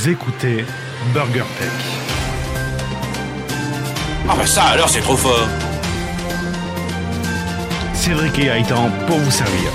[0.00, 0.64] Vous écoutez
[1.12, 1.68] Burger Tech.
[4.26, 5.46] Ah bah ça alors c'est trop fort
[7.92, 9.70] Cédric et Gaëtan pour vous servir.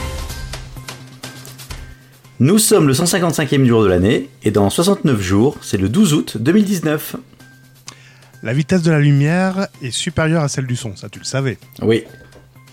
[2.39, 6.37] Nous sommes le 155e jour de l'année et dans 69 jours, c'est le 12 août
[6.39, 7.17] 2019.
[8.42, 11.60] La vitesse de la lumière est supérieure à celle du son, ça tu le savais.
[11.83, 12.03] Oui.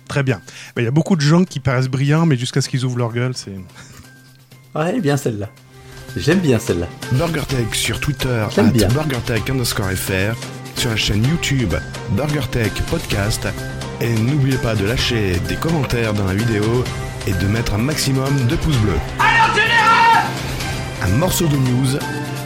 [0.08, 0.40] Très bien.
[0.78, 3.12] Il y a beaucoup de gens qui paraissent brillants, mais jusqu'à ce qu'ils ouvrent leur
[3.12, 3.52] gueule, c'est...
[4.74, 5.50] Ouais, elle est bien celle-là.
[6.16, 6.86] J'aime bien celle-là.
[7.12, 8.88] BurgerTech sur Twitter, at bien.
[8.88, 10.34] BurgerTech underscore FR,
[10.76, 11.74] sur la chaîne YouTube
[12.10, 13.48] BurgerTech Podcast,
[14.00, 16.84] et n'oubliez pas de lâcher des commentaires dans la vidéo
[17.26, 18.98] et de mettre un maximum de pouces bleus.
[21.02, 21.96] Un morceau de news,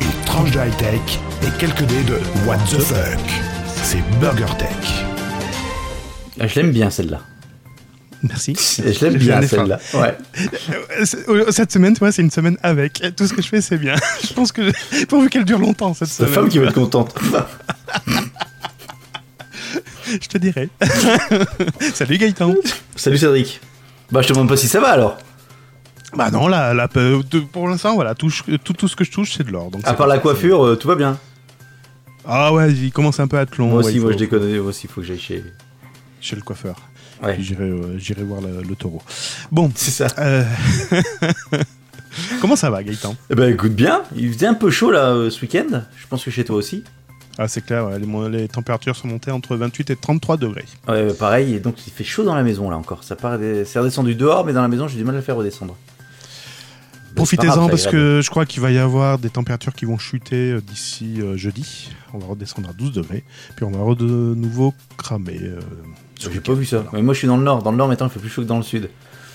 [0.01, 1.01] une tranche de high-tech
[1.42, 3.18] et quelques dés de What the fuck.
[3.82, 4.68] C'est BurgerTech.
[6.40, 7.20] Ah, Je l'aime bien celle-là.
[8.28, 8.52] Merci.
[8.84, 9.78] Et je l'aime bien celle-là.
[9.94, 10.16] Ouais.
[11.50, 13.02] Cette semaine, tu vois, c'est une semaine avec.
[13.16, 13.94] Tout ce que je fais, c'est bien.
[14.26, 14.72] Je pense que...
[15.06, 16.40] Pourvu qu'elle dure longtemps, cette C'est la semaine.
[16.42, 17.14] femme qui va être contente.
[20.06, 20.68] Je te dirai.
[21.95, 22.54] Salut Gaëtan.
[22.95, 23.60] Salut Cédric.
[24.12, 25.18] Bah je te demande pas si ça va alors.
[26.16, 26.88] Bah non, là, là,
[27.52, 28.30] pour l'instant, voilà, tout,
[28.62, 29.68] tout, tout ce que je touche, c'est de l'or.
[29.82, 31.18] À part la coiffure, euh, tout va bien.
[32.24, 33.68] Ah ouais, il commence un peu à être long.
[33.68, 34.48] moi aussi, moi faut- je déconne.
[34.60, 35.45] Moi aussi, il faut que j'aille chez.
[36.20, 36.76] Chez le coiffeur.
[37.22, 37.36] Ouais.
[37.40, 39.02] J'irai euh, j'irai voir le, le taureau.
[39.50, 40.06] Bon, C'est ça.
[40.18, 40.45] euh,
[42.40, 43.14] comment ça va Gaëtan?
[43.30, 45.82] Eh ben écoute bien, il faisait un peu chaud là euh, ce week-end.
[45.96, 46.84] Je pense que chez toi aussi.
[47.38, 47.98] Ah c'est clair, ouais,
[48.30, 50.64] les, températures sont montées entre 28 et 33 degrés.
[50.88, 51.54] Ouais, pareil.
[51.54, 53.04] Et donc il fait chaud dans la maison là encore.
[53.04, 55.36] Ça part, c'est redescendu dehors, mais dans la maison j'ai du mal à le faire
[55.36, 55.76] redescendre.
[57.16, 60.60] Profitez-en parce que je crois qu'il va y avoir des températures qui vont chuter euh,
[60.60, 61.90] d'ici euh, jeudi.
[62.12, 63.24] On va redescendre à 12 degrés.
[63.56, 65.38] Puis on va de nouveau cramer.
[65.42, 65.60] euh,
[66.19, 66.84] J'ai pas vu ça.
[66.92, 67.62] Mais moi je suis dans le nord.
[67.62, 68.91] Dans le nord maintenant il fait plus chaud que dans le sud.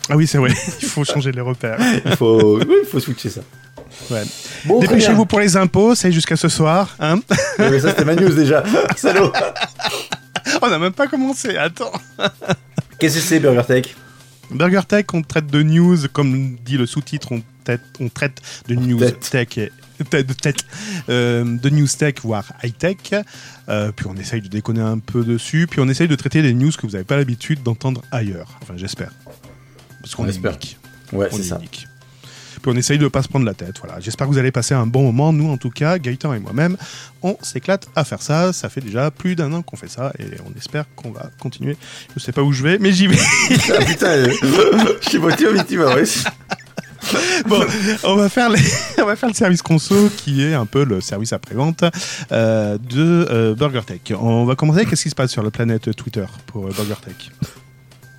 [0.10, 0.52] Ah oui, c'est vrai.
[0.82, 1.78] Il faut changer les repères.
[2.06, 3.42] Il faut, oui, il faut switcher ça.
[4.10, 4.24] Ouais.
[4.66, 4.80] Bon.
[4.80, 6.96] Dépêchez-vous pour les impôts, c'est jusqu'à ce soir.
[7.00, 7.20] Hein
[7.60, 8.64] Ouais, mais ça c'était ma news déjà.
[8.98, 9.32] Salaud.
[10.62, 11.92] on n'a même pas commencé, attends.
[12.98, 13.96] Qu'est-ce que c'est Burger Tech?
[14.50, 17.42] Burger Tech, on traite de news, comme dit le sous-titre, on,
[18.00, 19.30] on traite de news Tête.
[19.30, 19.72] tech, et,
[20.10, 20.56] tête- de, tech,
[21.10, 22.98] euh, de news tech, voire high-tech.
[23.70, 26.54] Euh, puis on essaye de déconner un peu dessus, puis on essaye de traiter des
[26.54, 28.58] news que vous n'avez pas l'habitude d'entendre ailleurs.
[28.62, 29.12] Enfin, j'espère.
[30.02, 30.52] Parce qu'on On est espère.
[30.54, 30.78] unique.
[31.14, 31.58] Ouais, c'est est ça.
[31.58, 31.88] unique.
[32.62, 33.80] Puis on essaye de pas se prendre la tête.
[33.84, 34.00] Voilà.
[34.00, 35.34] J'espère que vous allez passer un bon moment.
[35.34, 36.78] Nous, en tout cas, Gaëtan et moi-même,
[37.24, 38.54] on s'éclate à faire ça.
[38.54, 41.76] Ça fait déjà plus d'un an qu'on fait ça et on espère qu'on va continuer.
[42.16, 43.18] Je sais pas où je vais, mais j'y vais.
[43.74, 44.30] Ah putain, euh,
[45.02, 46.04] je tu vas, mais tu vas, ouais.
[47.48, 47.64] bon,
[48.04, 48.60] on va faire les-
[49.02, 51.84] on va faire le service conso qui est un peu le service après-vente
[52.32, 54.14] euh, de euh, BurgerTech.
[54.20, 54.86] On va commencer.
[54.86, 57.32] Qu'est-ce qui se passe sur la planète Twitter pour euh, BurgerTech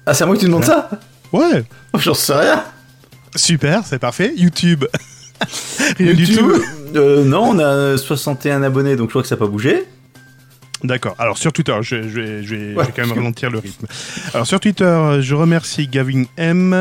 [0.07, 0.91] Ah, c'est à moi que tu demandes ça?
[1.33, 2.65] Ouais, Oh, J'en sais rien.
[3.37, 4.33] super, c'est parfait.
[4.37, 4.85] YouTube.
[5.99, 6.53] Rien du tout.
[6.95, 9.85] euh, Non, on a 61 abonnés, donc je crois que ça n'a pas bougé.
[10.85, 11.15] D'accord.
[11.19, 13.87] Alors sur Twitter, je, vais- je je je quand même ralentir le rythme.
[14.35, 16.75] Alors sur Twitter, je remercie Gavin M,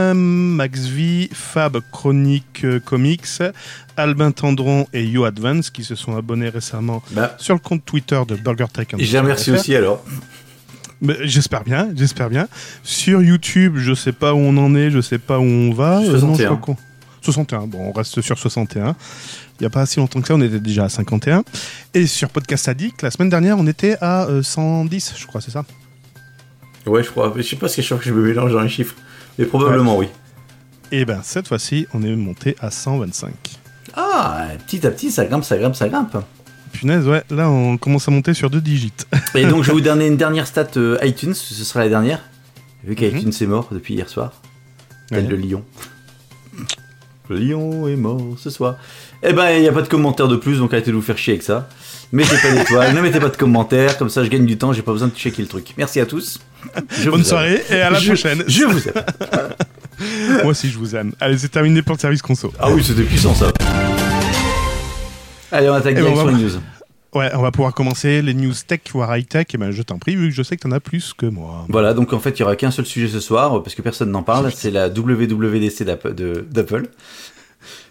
[0.56, 3.28] Max V, Fab Chronique euh, Comics,
[3.98, 8.20] Albin Tendron et Yo Advance qui se sont abonnés récemment Bah, sur le compte Twitter
[8.28, 8.96] de BurgerTech.
[8.98, 10.04] je les remercie aussi alors.
[11.22, 12.48] J'espère bien, j'espère bien.
[12.84, 16.00] Sur YouTube, je sais pas où on en est, je sais pas où on va.
[16.00, 16.44] Euh, non, je
[17.22, 17.60] 61.
[17.60, 18.96] crois qu'on- 61, bon, on reste sur 61.
[19.60, 21.44] Il n'y a pas si longtemps que ça, on était déjà à 51.
[21.94, 25.52] Et sur Podcast Addict, la semaine dernière, on était à euh, 110, je crois, c'est
[25.52, 25.64] ça?
[26.88, 27.32] Ouais, je crois.
[27.36, 28.96] Je sais pas ce que je crois que je me mélange dans les chiffres.
[29.38, 30.08] Mais probablement oui.
[30.92, 33.32] Et ben cette fois-ci, on est monté à 125.
[33.96, 36.18] Ah, petit à petit, ça grimpe, ça grimpe, ça grimpe.
[36.74, 38.92] Punaise, ouais, là on commence à monter sur deux digits.
[39.36, 42.22] Et donc, je vais vous donner une dernière stat euh, iTunes, ce sera la dernière.
[42.84, 42.96] Vu Mhm.
[42.96, 44.42] qu'iTunes est mort depuis hier soir.
[45.10, 45.30] Tel Ouais.
[45.30, 45.64] le lion.
[47.32, 48.76] Le lion est mort ce soir.
[49.24, 51.18] Eh ben, il n'y a pas de commentaires de plus, donc arrêtez de vous faire
[51.18, 51.70] chier avec ça.
[52.12, 54.82] Mettez pas d'étoiles, ne mettez pas de commentaires, comme ça je gagne du temps, j'ai
[54.82, 55.74] pas besoin de checker le truc.
[55.78, 56.42] Merci à tous.
[57.02, 57.26] Je Bonne aime.
[57.26, 58.44] soirée et à la Je- prochaine.
[58.48, 59.04] Je vous aime.
[60.44, 61.14] Moi aussi je vous aime.
[61.22, 62.52] Allez, c'est terminé pour le service conso.
[62.60, 63.48] Ah oui, c'était puissant ça.
[65.54, 66.52] Allez, on attaque Eh ben, direct sur les news.
[67.14, 69.48] Ouais, on va pouvoir commencer les news tech voire high tech.
[69.54, 71.66] Et ben je t'en prie, vu que je sais que t'en as plus que moi.
[71.70, 74.12] Voilà, donc en fait, il y aura qu'un seul sujet ce soir, parce que personne
[74.12, 76.88] n'en parle, c'est la WWDC d'Apple.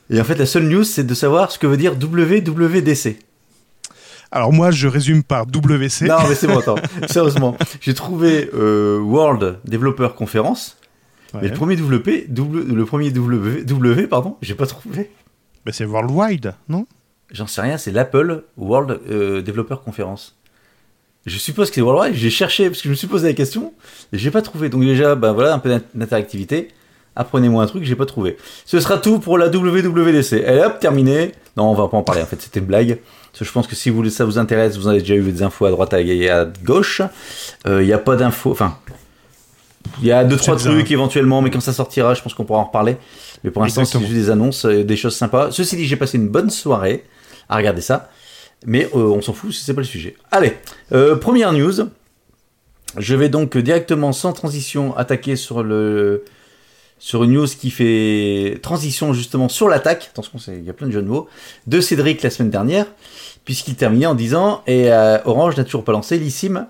[0.08, 3.18] Et en fait, la seule news, c'est de savoir ce que veut dire WWDC.
[4.32, 6.06] Alors moi, je résume par WC.
[6.06, 6.76] Non, mais c'est bon, attends.
[7.08, 10.76] Sérieusement, j'ai trouvé euh, World Developer Conference,
[11.34, 11.40] Ouais.
[11.42, 15.10] mais le premier WP, W- le premier W, W pardon, j'ai pas trouvé.
[15.64, 16.86] Ben, c'est worldwide, non?
[17.32, 20.36] J'en sais rien, c'est l'Apple World euh, Developer Conference.
[21.26, 23.72] Je suppose que c'est Worldwide, j'ai cherché, parce que je me suis posé la question,
[24.12, 24.68] et j'ai pas trouvé.
[24.68, 26.68] Donc déjà, ben voilà, un peu d'in- d'interactivité.
[27.16, 28.36] Apprenez-moi un truc, j'ai pas trouvé.
[28.64, 30.32] Ce sera tout pour la WWDC.
[30.32, 31.32] Et hop, terminé.
[31.56, 32.22] Non, on va pas en parler.
[32.22, 32.98] En fait, c'était une blague.
[33.32, 35.42] Parce que je pense que si vous, ça vous intéresse, vous avez déjà eu des
[35.42, 37.02] infos à droite et à gauche.
[37.66, 38.52] Il n'y a pas d'infos.
[38.52, 38.78] Enfin,
[40.00, 42.60] il y a deux trois trucs éventuellement, mais quand ça sortira, je pense qu'on pourra
[42.60, 42.96] en reparler.
[43.44, 45.50] Mais pour l'instant, c'est juste des annonces, euh, des choses sympas.
[45.50, 47.04] Ceci dit, j'ai passé une bonne soirée
[47.50, 48.08] à regarder ça,
[48.64, 50.16] mais euh, on s'en fout, c'est pas le sujet.
[50.30, 50.56] Allez,
[50.92, 51.90] euh, première news.
[52.96, 56.24] Je vais donc directement, sans transition, attaquer sur le
[56.98, 60.10] sur une news qui fait transition justement sur l'attaque.
[60.12, 61.28] Attention, il y a plein de jeux de mots
[61.66, 62.86] de Cédric la semaine dernière,
[63.44, 66.66] puisqu'il terminait en disant et euh, Orange n'a toujours pas lancé l'eSIM.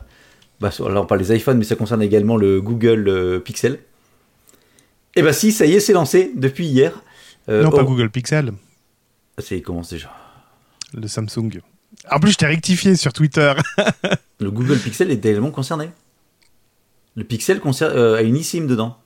[0.60, 3.78] Bah, on parle des iPhones, mais ça concerne également le Google Pixel.
[5.16, 6.92] Et bah si, ça y est, c'est lancé depuis hier.
[7.48, 8.52] Non, pas Google Pixel,
[9.38, 10.12] C'est comment déjà
[10.94, 11.60] le Samsung.
[12.10, 13.52] En plus, je t'ai rectifié sur Twitter.
[14.40, 15.90] Le Google Pixel est également concerné.
[17.16, 18.96] Le Pixel concerne, euh, a une eSIM dedans.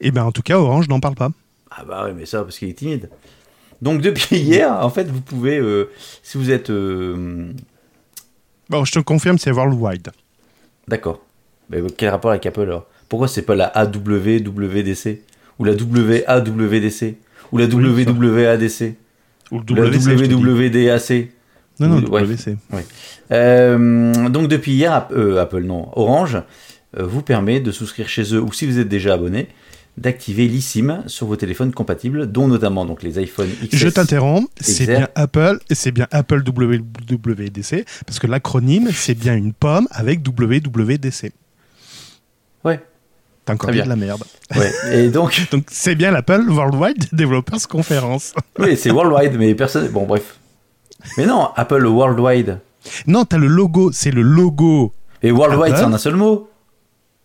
[0.00, 1.30] Et ben, en tout cas, Orange n'en parle pas.
[1.70, 3.10] Ah bah ouais, mais ça parce qu'il est timide.
[3.82, 5.90] Donc depuis hier, en fait, vous pouvez, euh,
[6.22, 7.52] si vous êtes, euh,
[8.70, 10.08] Bon, je te confirme, c'est worldwide.
[10.86, 11.20] d'accord.
[11.70, 12.86] Mais quel rapport avec Apple alors?
[13.08, 15.22] Pourquoi c'est pas la AWWDC
[15.58, 17.16] ou la WAWDC
[17.52, 18.04] ou la Oui.
[18.06, 18.94] WWADC
[19.50, 20.34] Ou la WC.
[20.34, 21.28] WWDAC
[21.80, 22.22] Non, non, Ouais.
[22.22, 22.56] WC.
[23.32, 26.38] Euh, donc depuis hier, euh, Apple non, Orange
[26.96, 29.48] euh, vous permet de souscrire chez eux ou si vous êtes déjà abonné,
[29.98, 33.76] d'activer l'eSIM sur vos téléphones compatibles, dont notamment donc les iPhone XS.
[33.76, 39.34] Je t'interromps, c'est bien Apple, et c'est bien Apple WWDC, parce que l'acronyme, c'est bien
[39.34, 41.32] une pomme avec WWDC.
[42.64, 42.80] Ouais.
[43.48, 43.84] T'as encore bien.
[43.84, 44.22] de la merde.
[44.54, 44.72] Ouais.
[44.92, 48.34] Et donc, Donc c'est bien l'Apple Worldwide Developers Conference.
[48.58, 49.88] oui, c'est worldwide, mais personne.
[49.88, 50.38] Bon, bref.
[51.16, 52.58] Mais non, Apple worldwide.
[53.06, 54.92] Non, t'as le logo, c'est le logo.
[55.22, 56.48] Et worldwide, c'est en un seul mot.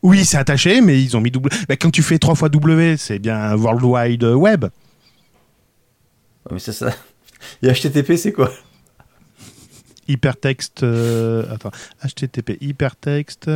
[0.01, 1.49] Oui, c'est attaché, mais ils ont mis W.
[1.69, 4.63] Bah, quand tu fais trois fois W, c'est bien Worldwide Web.
[4.65, 4.69] Ouais,
[6.51, 6.89] Mais ça, ça.
[7.63, 8.51] Et HTTP, c'est quoi?
[10.07, 10.83] Hypertexte.
[10.83, 11.71] euh, attends.
[12.05, 13.49] HTTP, hypertexte.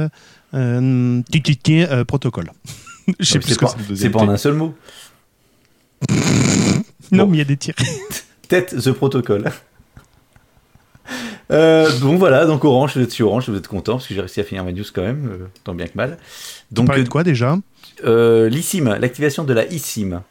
[0.53, 1.21] Euh,
[1.69, 2.51] euh, protocole.
[3.19, 4.75] Je sais Ouais, plus C'est ce que pas, c'est pas en un seul mot.
[7.11, 7.27] Non, Bon.
[7.31, 7.75] mais il y a des tirs.
[8.49, 9.45] Tête the protocole.
[11.51, 14.19] Euh, donc voilà, donc Orange, vous êtes sur Orange, vous êtes content parce que j'ai
[14.19, 16.17] réussi à finir ma news quand même, euh, tant bien que mal.
[16.71, 17.57] Donc, de quoi déjà?
[18.03, 20.21] euh, l'eSIM, l'activation de la eSIM.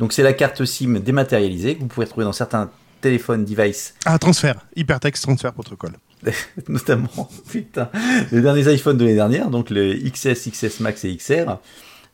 [0.00, 2.68] Donc c'est la carte SIM dématérialisée que vous pouvez trouver dans certains
[3.00, 4.56] téléphones, devices, Ah, transfert.
[4.74, 5.92] Hypertexte, transfert, protocole.
[6.68, 7.90] notamment putain,
[8.32, 11.58] les derniers iPhones de l'année dernière, donc le XS, XS Max et XR,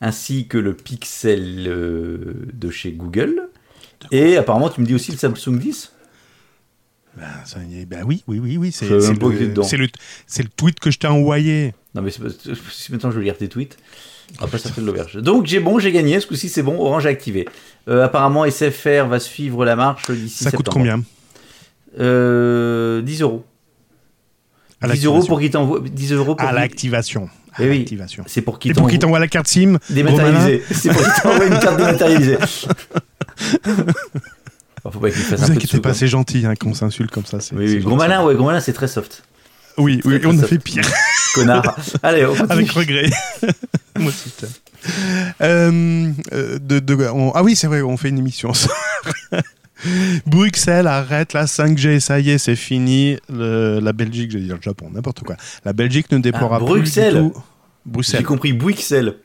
[0.00, 3.48] ainsi que le Pixel euh, de chez Google.
[4.10, 5.92] Et apparemment, tu me dis aussi le Samsung 10
[7.16, 8.72] Ben, ça ben oui, oui, oui, oui.
[8.72, 9.88] C'est le, le,
[10.26, 11.74] c'est le tweet que je t'ai envoyé.
[11.94, 13.76] Non, mais si maintenant je veux lire tes tweets,
[14.38, 15.16] après ça fait de l'auberge.
[15.20, 17.46] Donc j'ai bon, j'ai gagné, ce coup-ci c'est bon, Orange a activé.
[17.88, 20.76] Euh, apparemment, SFR va suivre la marche d'ici Ça coûte septembre.
[20.76, 21.02] combien?
[21.98, 23.44] Euh, 10 euros.
[24.80, 25.80] À 10 euros pour qu'il t'envoie.
[25.80, 27.28] 10 euros pour À qu'il- l'activation.
[27.54, 27.78] À Eh oui.
[27.78, 28.24] l'activation.
[28.26, 30.62] C'est pour qu'il Et pour t'envoie qu'il t'envoie la carte SIM dématérialisée.
[30.72, 32.38] C'est pour qu'il t'envoie une carte dématérialisée.
[34.90, 36.72] Faut pas qu'il fasse Vous un peu de inquiétez sous, pas, c'est gentil hein, qu'on
[36.74, 37.38] s'insulte comme ça.
[37.40, 37.78] c'est- Oui, oui.
[37.80, 39.22] Gros malin, ouais, gros malin, c'est très soft.
[39.76, 40.82] Oui, oui, on a fait pire.
[41.34, 41.76] Connard.
[42.02, 42.48] Allez, on continue.
[42.50, 43.10] Avec regret.
[43.98, 44.32] Moi aussi.
[45.42, 48.52] Euh, euh, de, de- on- ah oui, c'est vrai, on fait une émission.
[50.26, 53.16] Bruxelles arrête la 5G, ça y est, c'est fini.
[53.32, 55.36] Le- la Belgique, j'allais dire le Japon, n'importe quoi.
[55.64, 57.14] La Belgique ne déploiera Ah, plus Bruxelles.
[57.14, 57.32] du tout.
[57.36, 58.24] J'ai Bruxelles.
[58.24, 59.16] compris Bruxelles.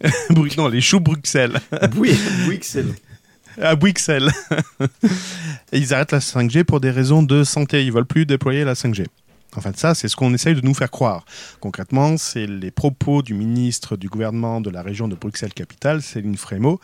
[0.30, 1.58] Bru- non, les choux Bruxelles.
[1.96, 2.14] Oui,
[2.46, 2.92] Bruxelles.
[3.60, 4.30] à Bruxelles.
[5.72, 7.84] Ils arrêtent la 5G pour des raisons de santé.
[7.84, 9.06] Ils veulent plus déployer la 5G.
[9.54, 11.24] En fait, ça, c'est ce qu'on essaye de nous faire croire.
[11.60, 16.80] Concrètement, c'est les propos du ministre du gouvernement de la région de Bruxelles-Capitale, Céline Frémaux,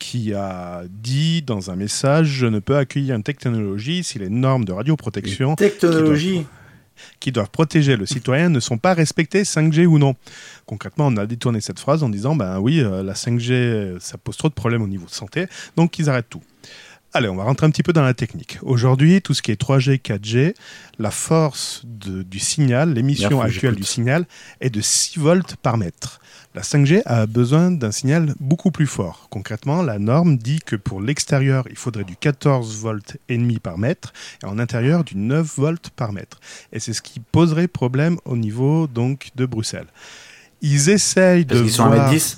[0.00, 4.64] qui a dit dans un message Je ne peux accueillir une technologie si les normes
[4.64, 6.44] de radioprotection Technologie.
[7.20, 10.16] qui doivent protéger le citoyen ne sont pas respectées, 5G ou non.
[10.66, 14.18] Concrètement, on a détourné cette phrase en disant ben oui, euh, la 5G, euh, ça
[14.18, 15.46] pose trop de problèmes au niveau de santé,
[15.76, 16.42] donc ils arrêtent tout.
[17.14, 18.58] Allez, on va rentrer un petit peu dans la technique.
[18.62, 20.54] Aujourd'hui, tout ce qui est 3G, 4G,
[20.98, 24.26] la force de- du signal, l'émission actuelle du signal
[24.60, 26.20] est de 6 volts par mètre.
[26.54, 29.28] La 5G a besoin d'un signal beaucoup plus fort.
[29.30, 33.78] Concrètement, la norme dit que pour l'extérieur, il faudrait du 14 volts et demi par
[33.78, 34.12] mètre
[34.42, 36.40] et en intérieur du 9 volts par mètre.
[36.72, 39.86] Et c'est ce qui poserait problème au niveau donc de Bruxelles.
[40.60, 42.12] Ils essayent Parce de qu'ils sont voir...
[42.12, 42.36] 1m10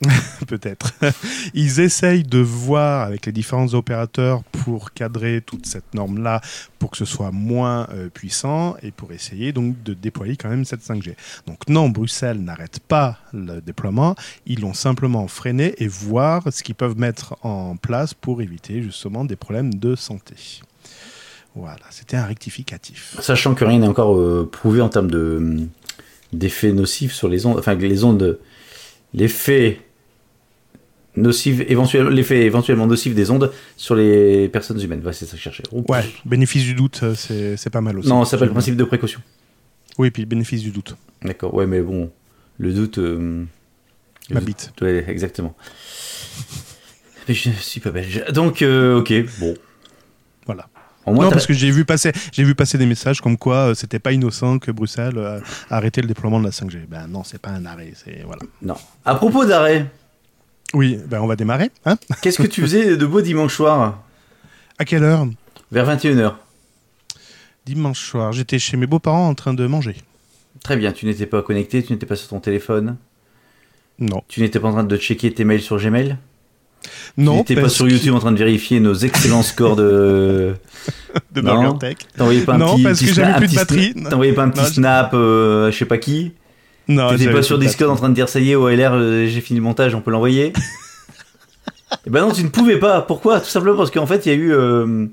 [0.46, 0.92] peut-être.
[1.54, 6.40] Ils essayent de voir avec les différents opérateurs pour cadrer toute cette norme-là,
[6.78, 10.64] pour que ce soit moins euh, puissant et pour essayer donc de déployer quand même
[10.64, 11.14] cette 5G.
[11.46, 14.14] Donc non, Bruxelles n'arrête pas le déploiement,
[14.46, 19.24] ils l'ont simplement freiné et voir ce qu'ils peuvent mettre en place pour éviter justement
[19.24, 20.62] des problèmes de santé.
[21.54, 23.16] Voilà, c'était un rectificatif.
[23.20, 25.58] Sachant que rien n'est encore euh, prouvé en termes de
[26.32, 28.38] d'effets nocifs sur les ondes, enfin les ondes,
[29.12, 29.80] l'effet
[31.20, 35.02] nocif, éventuellement, l'effet éventuellement nocif des ondes sur les personnes humaines.
[35.04, 35.62] Ouais, c'est ça que je cherchais.
[35.72, 35.88] Oups.
[35.90, 38.08] Ouais, bénéfice du doute, euh, c'est c'est pas mal aussi.
[38.08, 39.20] Non, ça s'appelle le principe de précaution.
[39.98, 40.96] Oui, puis bénéfice du doute.
[41.22, 42.10] D'accord, ouais, mais bon,
[42.58, 42.98] le doute.
[42.98, 43.44] euh,
[44.28, 44.72] le Ma doute- bite.
[44.80, 45.54] Ouais, exactement.
[47.28, 48.24] Mais je suis pas belge.
[48.32, 49.54] Donc, euh, ok, bon.
[50.46, 50.68] Voilà.
[51.06, 53.74] Moins, non, parce que j'ai vu passer, j'ai vu passer des messages comme quoi euh,
[53.74, 56.86] c'était pas innocent que Bruxelles euh, a arrêté le déploiement de la 5G.
[56.88, 58.42] Ben non, c'est pas un arrêt, c'est voilà.
[58.62, 58.76] Non.
[59.04, 59.86] À propos d'arrêt,
[60.74, 61.70] Oui, ben on va démarrer.
[61.84, 64.02] Hein qu'est-ce que tu faisais de beau dimanche soir?
[64.78, 65.26] À quelle heure?
[65.72, 66.34] Vers 21h.
[67.66, 69.96] Dimanche soir, j'étais chez mes beaux-parents en train de manger.
[70.62, 72.96] Très bien, tu n'étais pas connecté, tu n'étais pas sur ton téléphone,
[73.98, 76.16] Non, tu n'étais pas en train de checker tes mails sur Gmail,
[76.82, 80.54] tu non, n'étais pas sur que- YouTube en train de vérifier nos excellents scores de.
[81.32, 81.54] de Non.
[81.62, 81.96] Burger Tech.
[82.16, 83.92] T'envoyais pas un Non, petit, parce petit que j'avais plus de batterie.
[83.92, 86.32] sna- T'envoyais pas un petit Non, je- snap, euh, je sais pas qui?
[86.90, 89.40] Non, T'étais pas sur Discord en train de dire ça y est, OLR, euh, j'ai
[89.40, 90.52] fini le montage, on peut l'envoyer.
[92.06, 93.00] Et ben non, tu ne pouvais pas.
[93.02, 93.40] Pourquoi?
[93.40, 95.06] Tout simplement parce qu'en fait, il y a eu euh,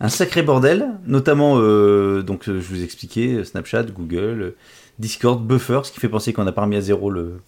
[0.00, 4.54] un sacré bordel, notamment, euh, donc je vous expliquais, Snapchat, Google,
[4.98, 7.40] Discord, Buffer, ce qui fait penser qu'on n'a pas remis à zéro le.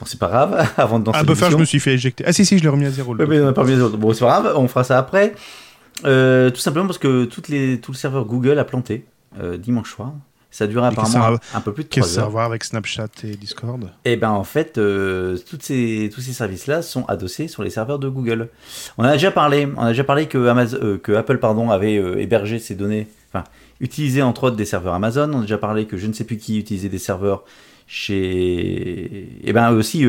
[0.00, 2.24] Bon, c'est pas grave, avant de lancer Ah, Buffer, je me suis fait éjecter.
[2.26, 3.14] Ah, si, si, je l'ai remis à zéro.
[3.14, 3.90] le Ouais, mais on a pas remis à zéro.
[3.90, 5.34] Bon, c'est pas grave, on fera ça après.
[6.02, 9.04] Tout simplement parce que toutes les, tout le serveur Google a planté
[9.58, 10.12] dimanche soir.
[10.54, 12.26] Ça qu'est-ce apparemment que un, un peu plus de Qu'est-ce que 3 ça a à
[12.26, 12.30] heures.
[12.30, 13.90] voir avec Snapchat et Discord?
[14.04, 17.98] Et ben en fait, euh, toutes ces, tous ces services-là sont adossés sur les serveurs
[17.98, 18.50] de Google.
[18.96, 21.96] On a déjà parlé, on a déjà parlé que, Amazon, euh, que Apple pardon, avait
[21.96, 23.42] euh, hébergé ces données, enfin
[23.80, 25.28] utilisé entre autres des serveurs Amazon.
[25.34, 27.42] On a déjà parlé que je ne sais plus qui utilisait des serveurs
[27.88, 29.28] chez.
[29.42, 30.06] Et ben aussi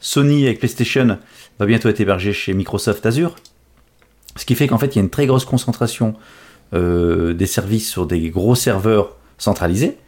[0.00, 1.16] Sony avec PlayStation
[1.60, 3.36] va bientôt être hébergé chez Microsoft Azure.
[4.34, 6.16] Ce qui fait qu'en fait il y a une très grosse concentration
[6.72, 9.98] des services sur des gros serveurs centralisés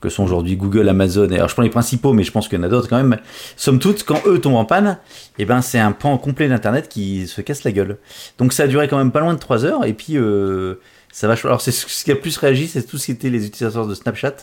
[0.00, 2.58] que sont aujourd'hui Google, Amazon, et alors je prends les principaux, mais je pense qu'il
[2.58, 3.18] y en a d'autres quand même.
[3.56, 4.98] Somme toute, quand eux tombent en panne,
[5.38, 7.98] et ben c'est un pan complet d'Internet qui se casse la gueule.
[8.38, 10.76] Donc ça a duré quand même pas loin de 3 heures, et puis euh,
[11.10, 11.34] ça va.
[11.44, 13.94] Alors c'est ce qui a plus réagi, c'est tout ce qui était les utilisateurs de
[13.94, 14.36] Snapchat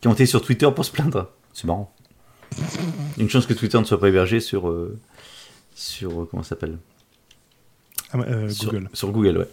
[0.00, 1.30] qui ont été sur Twitter pour se plaindre.
[1.54, 1.92] C'est marrant.
[3.18, 4.98] Une chance que Twitter ne soit pas hébergé sur euh,
[5.74, 6.76] sur euh, comment ça s'appelle?
[8.12, 8.88] Ah, euh, sur, Google.
[8.92, 9.48] Sur Google, ouais.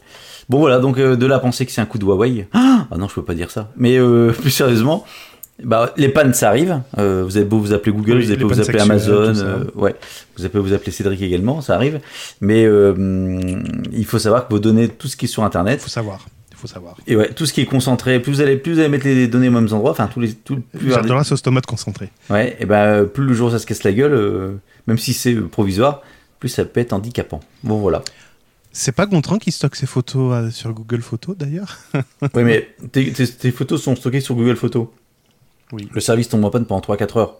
[0.50, 2.48] Bon voilà, donc euh, de là à penser que c'est un coup de Huawei.
[2.92, 3.72] Ah non, je peux pas dire ça.
[3.78, 5.06] Mais euh, plus sérieusement,
[5.64, 6.82] bah, les pannes ça arrive.
[6.98, 9.34] Vous avez beau vous appeler Google, Oui, vous avez beau vous appeler Amazon,
[9.76, 9.96] ouais.
[10.38, 12.02] Vous avez vous appeler Cédric également, ça arrive.
[12.42, 15.82] Mais hum, il faut savoir que vos données, tout ce qui est sur Il Internet,
[15.82, 16.28] faut savoir.
[16.52, 16.96] Il faut savoir.
[17.08, 19.28] et ouais, tout ce qui est concentré, plus vous allez, plus vous allez mettre les
[19.28, 22.10] données aux mêmes endroits, enfin tous les, tout, plus J'adore la sauce tomate concentrée.
[22.30, 26.02] Ouais, et ben plus le jour ça se casse la gueule, même si c'est provisoire,
[26.40, 27.42] plus ça peut être handicapant.
[27.64, 28.02] Bon voilà.
[28.76, 31.78] C'est pas Gontran qui stocke ses photos euh, sur Google Photos d'ailleurs
[32.34, 34.88] Oui, mais tes, tes- tes photos sont stockées sur Google Photos.
[35.72, 35.88] Oui.
[35.92, 37.36] Le service tombe en panne pendant 3-4 heures.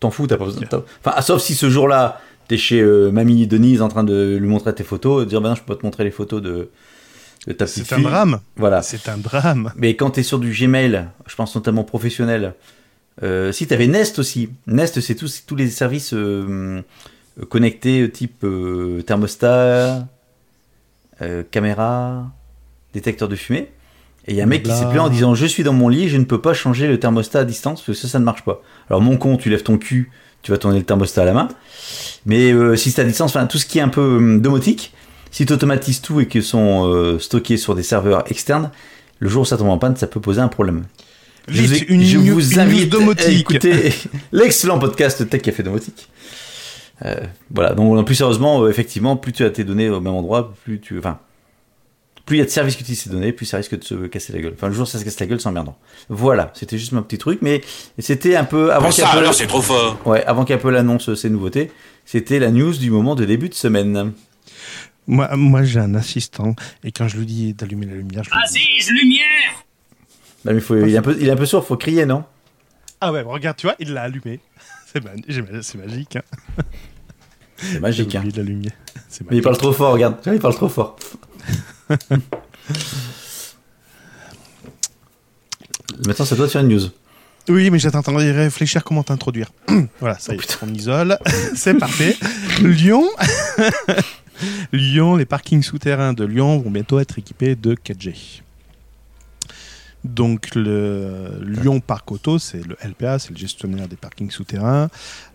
[0.00, 0.62] T'en fous, t'as pas besoin.
[0.72, 0.82] Enfin,
[1.14, 4.74] ah, sauf si ce jour-là, t'es chez euh, mamie Denise en train de lui montrer
[4.74, 6.70] tes photos, de dire non, je peux pas te montrer les photos de,
[7.46, 8.40] de ta petite C'est un drame.
[8.56, 8.80] Voilà.
[8.82, 9.72] C'est un drame.
[9.76, 12.54] Mais quand t'es sur du Gmail, je pense notamment professionnel,
[13.22, 16.14] euh, si t'avais Nest aussi, Nest c'est tous, tous les services
[17.48, 18.44] connectés type
[19.06, 20.06] thermostat,
[21.22, 22.26] euh, caméra,
[22.94, 23.70] détecteur de fumée.
[24.26, 25.88] Et il y a un mec qui s'est plaint en disant je suis dans mon
[25.88, 28.24] lit, je ne peux pas changer le thermostat à distance parce que ça, ça ne
[28.24, 28.60] marche pas.
[28.90, 30.10] Alors mon con, tu lèves ton cul,
[30.42, 31.48] tu vas tourner le thermostat à la main.
[32.26, 34.92] Mais euh, si c'est à distance, enfin tout ce qui est un peu euh, domotique,
[35.30, 38.70] si tu automatises tout et que sont euh, stockés sur des serveurs externes,
[39.18, 40.84] le jour où ça tombe en panne, ça peut poser un problème.
[41.48, 43.26] Je vous, Vite, ai- une, je news- vous une invite domotique.
[43.26, 43.94] à écouter
[44.32, 46.08] l'excellent podcast Tech Café Domotique.
[47.04, 47.14] Euh,
[47.50, 50.80] voilà, donc plus sérieusement, euh, effectivement, plus tu as tes données au même endroit, plus
[50.80, 50.98] tu.
[50.98, 51.18] Enfin,
[52.26, 53.94] plus il y a de services qui utilisent ces données, plus ça risque de se
[54.06, 54.52] casser la gueule.
[54.54, 55.78] Enfin, le jour où ça se casse la gueule, c'est emmerdant.
[56.08, 57.62] Voilà, c'était juste mon petit truc, mais
[57.98, 58.72] c'était un peu.
[58.72, 59.98] Avant qu'Apple alors c'est trop fort.
[60.06, 61.70] ouais, avant qu'Apple annonce ses nouveautés,
[62.04, 64.12] c'était la news du moment de début de semaine.
[65.06, 68.36] Moi, moi j'ai un assistant et quand je lui dis d'allumer la lumière, je lui
[68.36, 69.64] dis Assise, lumière
[70.44, 72.24] Là, mais faut, il, est un peu, il est un peu sourd, faut crier, non?
[73.00, 74.40] Ah ouais, regarde, tu vois, il l'a allumé.
[74.90, 76.16] C'est ma- c'est magique.
[76.16, 76.22] Hein.
[77.58, 78.22] C'est magique, hein.
[79.08, 80.16] C'est Mais il parle trop fort, regarde.
[80.26, 80.96] Il parle trop fort.
[86.06, 86.88] Maintenant, ça doit faire une news.
[87.48, 89.50] Oui, mais j'attends de réfléchir comment t'introduire.
[90.00, 91.18] voilà, ça y est, on isole.
[91.54, 92.16] C'est parfait.
[92.62, 93.04] Lyon.
[94.72, 98.42] Lyon, les parkings souterrains de Lyon vont bientôt être équipés de 4G.
[100.14, 104.88] Donc le Lyon Parc Auto, c'est le LPA, c'est le gestionnaire des parkings souterrains,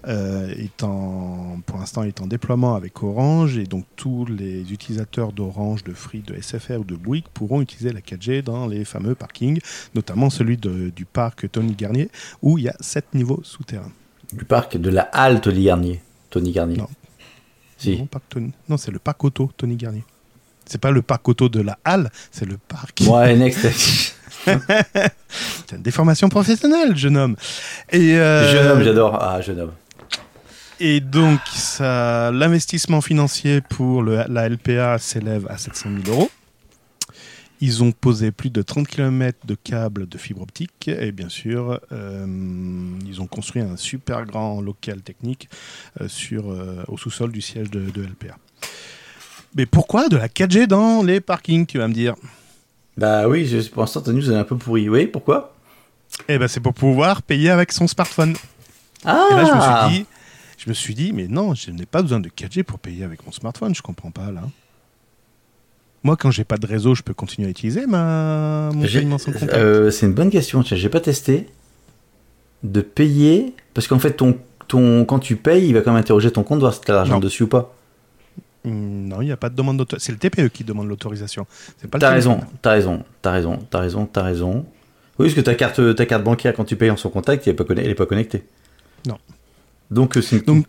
[0.07, 5.31] euh, est en, pour l'instant est en déploiement avec Orange et donc tous les utilisateurs
[5.31, 9.13] d'Orange, de Free, de SFR ou de Bouygues pourront utiliser la 4G dans les fameux
[9.13, 9.59] parkings,
[9.93, 12.09] notamment celui de- du parc Tony Garnier
[12.41, 13.91] où il y a 7 niveaux souterrains.
[14.33, 16.01] Du parc de la halle Tony Garnier.
[16.31, 16.77] Tony Garnier.
[16.77, 16.87] Non.
[17.77, 17.97] Si.
[17.97, 20.03] Non, parc Tony- non, c'est le parc auto Tony Garnier.
[20.65, 23.03] C'est pas le parc auto de la halle, c'est le parc.
[23.05, 24.15] Ouais, next.
[25.67, 27.35] C'est une déformation professionnelle, jeune homme.
[27.91, 29.17] Et, euh, Jeune homme, j'adore.
[29.21, 29.71] Ah, jeune homme.
[30.79, 36.29] Et donc, ça, l'investissement financier pour le- la LPA s'élève à 700 000 euros.
[37.61, 41.79] Ils ont posé plus de 30 km de câbles de fibre optique et bien sûr,
[41.93, 42.25] euh,
[43.07, 45.47] ils ont construit un super grand local technique
[46.01, 48.35] euh, sur, euh, au sous-sol du siège de, de LPA.
[49.55, 52.15] Mais pourquoi de la 4G dans les parkings, tu vas me dire?
[52.97, 54.87] Bah oui, je, pour l'instant, ta news est un peu pourrie.
[54.89, 55.53] Oui, pourquoi?
[56.27, 58.35] Eh ben, c'est pour pouvoir payer avec son smartphone.
[59.05, 60.05] Ah Et là, je me suis dit,
[60.59, 63.25] je me suis dit, mais non, je n'ai pas besoin de 4G pour payer avec
[63.25, 63.73] mon smartphone.
[63.73, 64.41] Je comprends pas là.
[66.03, 69.17] Moi, quand j'ai pas de réseau, je peux continuer à utiliser ma mon J'ai- paiement
[69.17, 69.53] sans contact.
[69.53, 70.61] euh, c'est une bonne question.
[70.61, 71.47] Tiens, j'ai pas testé
[72.63, 76.29] de payer parce qu'en fait, ton, ton, quand tu payes, il va quand même interroger
[76.31, 77.73] ton compte voir si t'as l'argent dessus ou pas.
[78.65, 80.05] Hmm, Non, il n'y a pas de demande d'autorisation.
[80.05, 81.45] C'est le TPE qui demande l'autorisation.
[81.79, 82.33] C'est pas le T'as téléphone.
[82.33, 84.65] raison, t'as raison, t'as raison, t'as raison, t'as raison.
[85.19, 87.53] Oui, parce que ta carte, ta carte bancaire, quand tu payes en son contact, elle
[87.89, 88.45] est pas, connectée.
[89.07, 89.17] Non.
[89.91, 90.41] Donc, euh, c'est une...
[90.43, 90.65] Donc,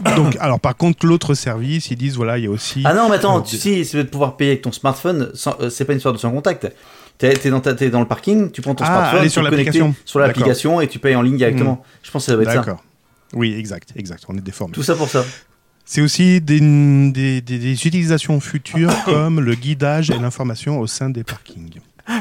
[0.16, 2.82] Donc, alors par contre, l'autre service, ils disent voilà, il y a aussi.
[2.86, 5.68] Ah non, mais attends, Euh, tu sais, c'est de pouvoir payer avec ton smartphone, euh,
[5.68, 6.72] c'est pas une histoire de sans contact.
[7.18, 9.94] T'es es dans, ta- t'es dans le parking, tu prends ton Ah, smartphone, sur l'application.
[10.06, 11.84] sur l'application et tu payes en ligne directement.
[12.02, 12.58] Je pense que ça doit être ça.
[12.60, 12.82] D'accord.
[13.34, 14.24] Oui, exact, exact.
[14.28, 14.72] On est déformé.
[14.72, 15.22] Tout ça pour ça.
[15.92, 21.10] C'est aussi des, des, des- des utilisations futures comme le guidage et l'information au sein
[21.10, 21.80] des parkings.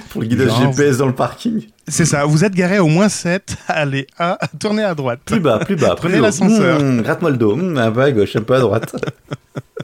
[0.10, 1.68] Pour le guidage Genre, GPS dans le parking.
[1.88, 5.20] C'est ça, vous êtes garé au moins 7, allez à tournez à droite.
[5.24, 5.94] Plus bas, plus bas.
[5.96, 6.80] Prenez l'ascenseur.
[6.82, 7.56] Mmh, Gratte-moi le dos.
[7.56, 8.96] Mmh, un peu à gauche, un peu à droite.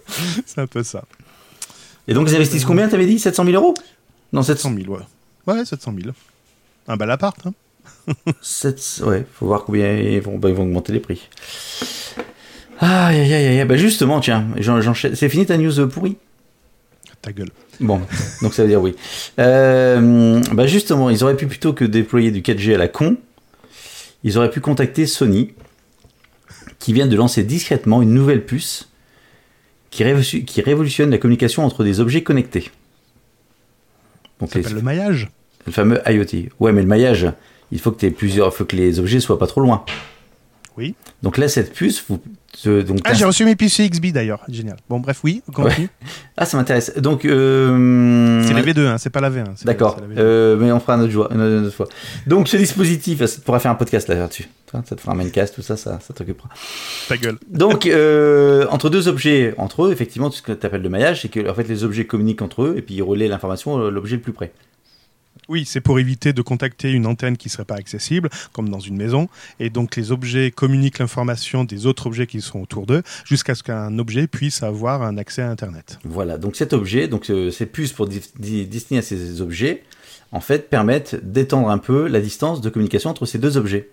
[0.47, 1.03] C'est un peu ça.
[2.07, 3.75] Et donc, ils investissent combien, t'avais dit 700 000 euros?
[4.33, 5.53] Non, 700 700 000, ouais.
[5.53, 6.09] Ouais, 700 000.
[6.87, 7.53] Un bel appart, hein.
[8.41, 9.01] 7...
[9.05, 11.29] Ouais, faut voir combien ils vont, bah, ils vont augmenter les prix.
[12.79, 13.65] Aïe, aïe, aïe, aïe.
[13.65, 14.45] Bah, justement, tiens.
[15.13, 16.17] C'est fini ta news euh, pourrie?
[17.21, 17.49] Ta gueule.
[17.79, 17.99] Bon,
[18.41, 18.95] donc ça veut dire oui.
[19.39, 23.17] Euh, bah justement, ils auraient pu plutôt que déployer du 4G à la con,
[24.23, 25.53] ils auraient pu contacter Sony,
[26.79, 28.89] qui vient de lancer discrètement une nouvelle puce
[29.89, 32.69] qui, révo- qui révolutionne la communication entre des objets connectés.
[34.39, 35.29] Donc Ça les- le maillage?
[35.65, 36.49] le fameux IoT.
[36.59, 37.27] Ouais, mais le maillage,
[37.71, 39.83] il faut que plusieurs, faut que les objets soient pas trop loin.
[40.77, 40.95] Oui.
[41.23, 42.19] Donc là, cette puce, vous,
[42.67, 44.41] euh, donc Ah, j'ai reçu mes puces XB d'ailleurs.
[44.49, 44.75] Génial.
[44.89, 45.41] Bon, bref, oui,
[46.37, 46.93] ah, ça m'intéresse.
[46.97, 49.45] Donc euh, C'est la V2, hein, c'est pas la V1.
[49.55, 50.17] c'est- D'accord, c'est la V2.
[50.19, 51.87] euh, mais on fera un autre, jour, une autre- une autre fois.
[52.27, 54.47] Donc ce dispositif, ça te pourra faire un podcast là- là-dessus.
[54.71, 56.49] Ça te fera un maincast, tout ça, ça, ça t'occupera.
[57.07, 57.37] Ta gueule.
[57.49, 61.21] Donc euh, entre deux objets, entre eux, effectivement, tout ce que tu appelles le maillage,
[61.21, 63.89] c'est que en fait les objets communiquent entre eux et puis ils relaient l'information à
[63.89, 64.51] l'objet le plus près.
[65.47, 68.97] Oui, c'est pour éviter de contacter une antenne qui serait pas accessible, comme dans une
[68.97, 69.29] maison.
[69.59, 73.63] Et donc, les objets communiquent l'information des autres objets qui sont autour d'eux, jusqu'à ce
[73.63, 75.99] qu'un objet puisse avoir un accès à Internet.
[76.03, 79.83] Voilà, donc cet objet, donc euh, ces puces pour destiner à ces objets,
[80.31, 83.89] en fait, permettent d'étendre un peu la distance de communication entre ces deux objets.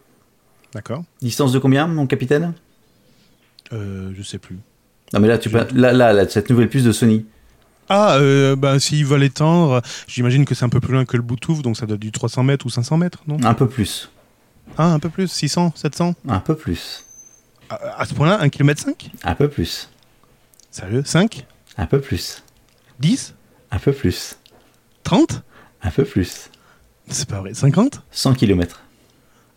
[0.75, 2.55] D'accord Distance de combien, mon capitaine?
[3.73, 4.59] Euh, Je sais plus.
[5.13, 7.27] Non mais là, tu peux, là, là, là, cette nouvelle puce de Sony.
[7.95, 11.23] Ah, euh, bah, s'ils veulent étendre, j'imagine que c'est un peu plus loin que le
[11.23, 13.37] Bluetooth, donc ça doit être du 300 mètres ou 500 mètres, non?
[13.45, 14.11] Un peu plus.
[14.79, 17.05] Ah, un peu plus 600 700 Un peu plus.
[17.69, 19.91] À, à ce point-là, 1 km 5 Un peu plus.
[20.71, 21.03] Sérieux?
[21.05, 22.43] 5 Un peu plus.
[23.01, 23.35] 10
[23.71, 24.39] Un peu plus.
[25.03, 25.43] 30
[25.83, 26.51] Un peu plus.
[27.09, 27.53] C'est pas vrai.
[27.53, 28.81] 50 100 km.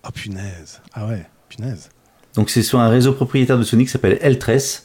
[0.05, 0.81] Oh punaise.
[0.93, 1.89] Ah ouais, punaise.
[2.33, 4.81] Donc c'est sur un réseau propriétaire de Sony qui s'appelle L13.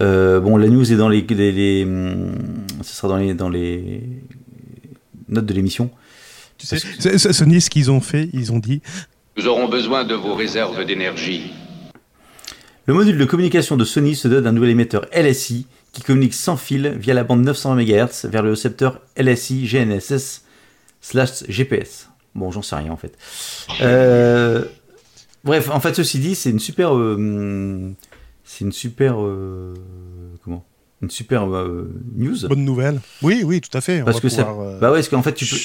[0.00, 2.32] Euh, bon, la news est dans les, les, les, hum,
[2.82, 4.00] ce sera dans les, dans les
[5.28, 5.90] notes de l'émission.
[6.58, 8.80] Tu sais, c'est- c'est- Sony, ce qu'ils ont fait, ils ont dit
[9.36, 11.52] Nous aurons besoin de vos réserves d'énergie.
[12.86, 16.56] Le module de communication de Sony se dote d'un nouvel émetteur LSI qui communique sans
[16.56, 20.42] fil via la bande 900 MHz vers le récepteur LSI GNSS
[21.00, 22.08] slash GPS.
[22.34, 23.16] Bon, j'en sais rien en fait.
[23.80, 24.64] Euh,
[25.44, 27.94] bref, en fait, ceci dit, c'est une super, euh, hum,
[28.44, 29.74] c'est une super, euh,
[30.44, 30.64] comment,
[31.02, 32.36] une super euh, news.
[32.48, 33.00] bonne nouvelle.
[33.22, 34.02] Oui, oui, tout à fait.
[34.02, 35.56] on Parce que ça, euh, bah ouais, parce qu'en fait, tu peux,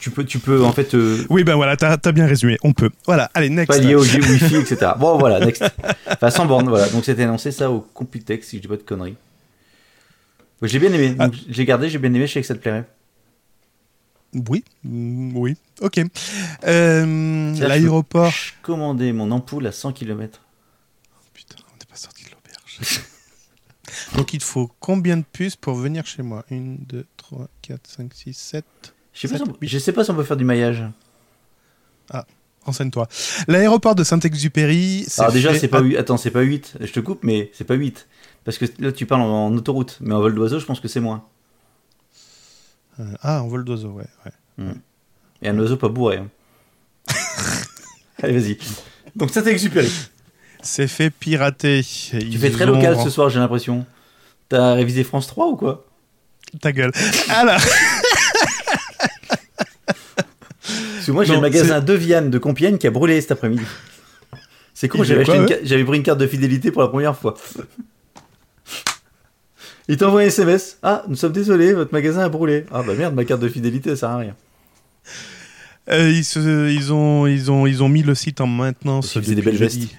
[0.00, 0.94] Tu peux, tu peux en fait.
[1.30, 2.58] Oui, ben voilà, t'as as bien résumé.
[2.62, 2.90] On peut.
[3.06, 3.68] Voilà, allez, next.
[3.68, 4.92] pas lié au Wi-Fi, etc.
[4.98, 5.64] Bon, voilà, next.
[6.10, 6.88] Enfin, sans borne, voilà.
[6.88, 9.16] Donc, c'était annoncé ça au Computex, si je dis pas de conneries.
[10.62, 11.14] J'ai bien aimé.
[11.18, 11.28] Ah.
[11.48, 12.84] J'ai gardé, j'ai bien aimé, je sais que ça te plairait.
[14.48, 16.00] Oui, mm, oui, ok.
[16.64, 18.32] Euh, L'aéroport.
[18.62, 20.40] Commander mon ampoule à 100 km.
[21.32, 21.96] Putain, on n'est pas
[24.16, 26.44] Donc il te faut combien de puces pour venir chez moi?
[26.50, 28.64] 1, 2, 3, 4, 5, 6, 7.
[29.12, 29.68] Je sais, pas si on, Sept, huit.
[29.68, 30.84] je sais pas si on peut faire du maillage.
[32.62, 33.06] Renseigne-toi.
[33.46, 35.06] L'aéroport de Saint-Exupéry.
[35.18, 35.96] Alors, déjà, c'est pas 8.
[35.98, 36.78] Attends, c'est pas 8.
[36.80, 38.08] Je te coupe, mais c'est pas 8.
[38.44, 39.98] Parce que là, tu parles en, en autoroute.
[40.00, 41.24] Mais en vol d'oiseau, je pense que c'est moins.
[43.00, 44.06] Euh, ah, en vol d'oiseau, ouais.
[44.58, 44.72] ouais.
[45.42, 46.16] Et un oiseau pas bourré.
[46.18, 46.28] hein.
[48.22, 48.56] Allez, vas-y.
[49.14, 49.42] Donc, ça
[50.64, 51.82] C'est fait pirater.
[51.84, 53.84] Tu fais très local ce soir, j'ai l'impression.
[54.48, 55.86] T'as révisé France 3 ou quoi?
[56.60, 56.92] Ta gueule.
[57.28, 57.60] Alors,
[60.62, 63.64] Parce que moi, j'ai le magasin de Vianne de Compiègne qui a brûlé cet après-midi.
[64.72, 67.34] C'est con, Il j'avais une pris une carte de fidélité pour la première fois.
[69.88, 70.78] Il t'envoie un SMS.
[70.82, 72.64] Ah, nous sommes désolés, votre magasin a brûlé.
[72.72, 74.34] Ah bah merde, ma carte de fidélité, ça sert à rien.
[75.90, 79.22] euh, ils, se- ils ont, ils, ont, ils ont mis le site en maintenance qu'ils
[79.22, 79.94] faisaient des belles jeudi,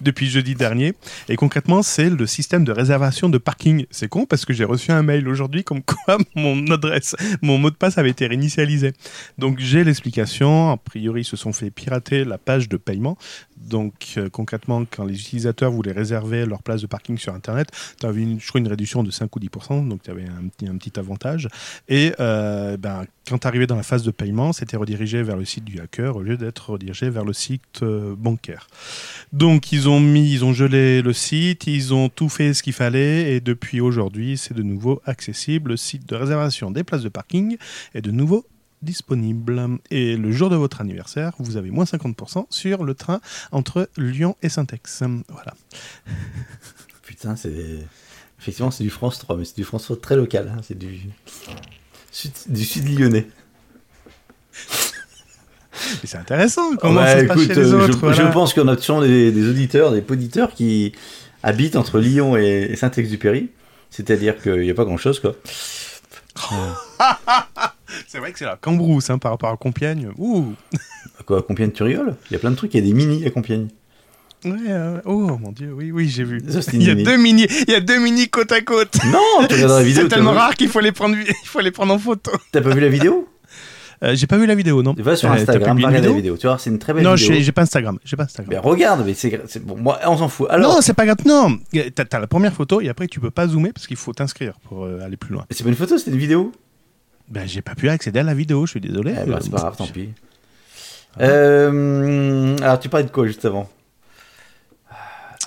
[0.00, 0.94] depuis jeudi dernier.
[1.28, 3.86] Et concrètement, c'est le système de réservation de parking.
[3.90, 7.70] C'est con parce que j'ai reçu un mail aujourd'hui comme quoi mon adresse, mon mot
[7.70, 8.92] de passe avait été réinitialisé.
[9.38, 10.70] Donc j'ai l'explication.
[10.70, 13.16] A priori, ils se sont fait pirater la page de paiement.
[13.56, 18.06] Donc euh, concrètement, quand les utilisateurs voulaient réserver leur place de parking sur Internet, tu
[18.06, 20.68] avais une, je crois une réduction de 5 ou 10%, donc tu avais un petit,
[20.68, 21.48] un petit avantage.
[21.88, 25.44] Et euh, ben, quand tu arrivais dans la phase de paiement, c'était redirigé vers le
[25.44, 28.68] site du hacker au lieu d'être redirigé vers le site euh, bancaire.
[29.32, 32.72] Donc ils ont mis, ils ont gelé le site, ils ont tout fait ce qu'il
[32.72, 35.70] fallait et depuis aujourd'hui, c'est de nouveau accessible.
[35.70, 37.56] Le site de réservation des places de parking
[37.94, 38.46] est de nouveau
[38.86, 39.78] disponible.
[39.90, 43.20] Et le jour de votre anniversaire, vous avez moins 50% sur le train
[43.52, 45.02] entre Lyon et Saint-Ex.
[45.28, 45.54] Voilà.
[47.02, 47.52] Putain, c'est.
[48.40, 50.52] Effectivement, c'est du France 3, mais c'est du France 3 très local.
[50.56, 51.00] hein, C'est du.
[52.12, 53.26] Sud, du sud lyonnais.
[56.02, 56.74] Et c'est intéressant.
[56.76, 58.16] Comment Ouais, ça se passe écoute, chez les euh, autres je, voilà.
[58.16, 60.92] je pense qu'on a toujours des, des auditeurs, des poditeurs qui
[61.42, 63.50] habitent entre Lyon et, et Saint-Exupéry.
[63.90, 65.36] C'est-à-dire qu'il n'y a pas grand-chose, quoi.
[68.16, 70.08] C'est vrai que c'est la cambrousse hein, par rapport à Compiègne.
[70.16, 70.54] Ouh.
[71.26, 72.14] Quoi, à Compiègne, tu rigoles?
[72.30, 73.68] Il y a plein de trucs, il y a des mini à Compiègne.
[74.46, 76.40] Ouais, euh, oh mon dieu, oui, oui, j'ai vu.
[76.48, 78.96] Ça, Il y a deux mini, il y a deux mini côte à côte.
[79.12, 80.04] Non, tu regardes la vidéo.
[80.04, 82.30] C'est tellement rare qu'il faut les prendre, il faut les prendre en photo.
[82.52, 83.28] T'as pas vu la vidéo?
[84.02, 84.94] Euh, j'ai pas vu la vidéo, non.
[84.96, 86.38] Va sur Euh, Instagram, regarder la vidéo.
[86.38, 87.34] Tu vois, c'est une très belle Non, vidéo.
[87.34, 88.48] j'ai j'ai pas Instagram, j'ai pas Instagram.
[88.50, 89.76] Mais regarde, mais c'est c'est- bon.
[89.76, 90.46] Moi, on s'en fout.
[90.48, 91.18] Alors, non, c'est pas grave.
[91.26, 91.58] Non,
[91.94, 94.54] t'as as la première photo et après tu peux pas zoomer parce qu'il faut t'inscrire
[94.70, 95.44] pour euh, aller plus loin.
[95.50, 96.50] c'est pas une photo, c'est une vidéo.
[97.28, 99.14] Ben j'ai pas pu accéder à la vidéo, je suis désolé.
[99.20, 100.10] Eh ben, c'est pas grave, tant pis.
[101.20, 103.68] Euh, alors, tu parlais de quoi juste avant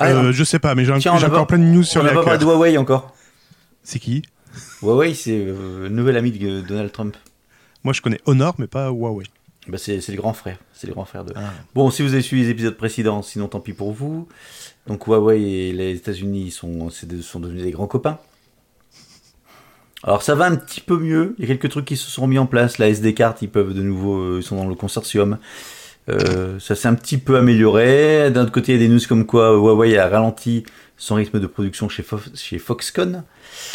[0.02, 2.10] Euh, je sais pas, mais j'ai on encore pas- plein de news sur on les
[2.12, 2.46] n'a pas parlé de.
[2.46, 3.13] Huawei encore.
[3.84, 4.24] C'est qui?
[4.82, 7.15] Huawei, c'est euh, le nouvel ami de Donald Trump.
[7.84, 9.26] Moi je connais Honor, mais pas Huawei.
[9.68, 10.58] Bah, c'est le grand frère.
[10.74, 11.34] C'est le grand frère de.
[11.36, 11.52] Ah.
[11.76, 14.28] Bon, si vous avez suivi les épisodes précédents, sinon tant pis pour vous.
[14.88, 18.18] Donc Huawei et les États-Unis sont, sont devenus des grands copains.
[20.04, 21.36] Alors ça va un petit peu mieux.
[21.38, 22.78] Il y a quelques trucs qui se sont mis en place.
[22.78, 25.38] La SD card, ils peuvent de nouveau, euh, ils sont dans le consortium.
[26.10, 28.32] Euh, ça s'est un petit peu amélioré.
[28.32, 30.64] D'un autre côté, il y a des news comme quoi Huawei a ralenti
[30.98, 33.24] son rythme de production chez, Fo- chez Foxconn.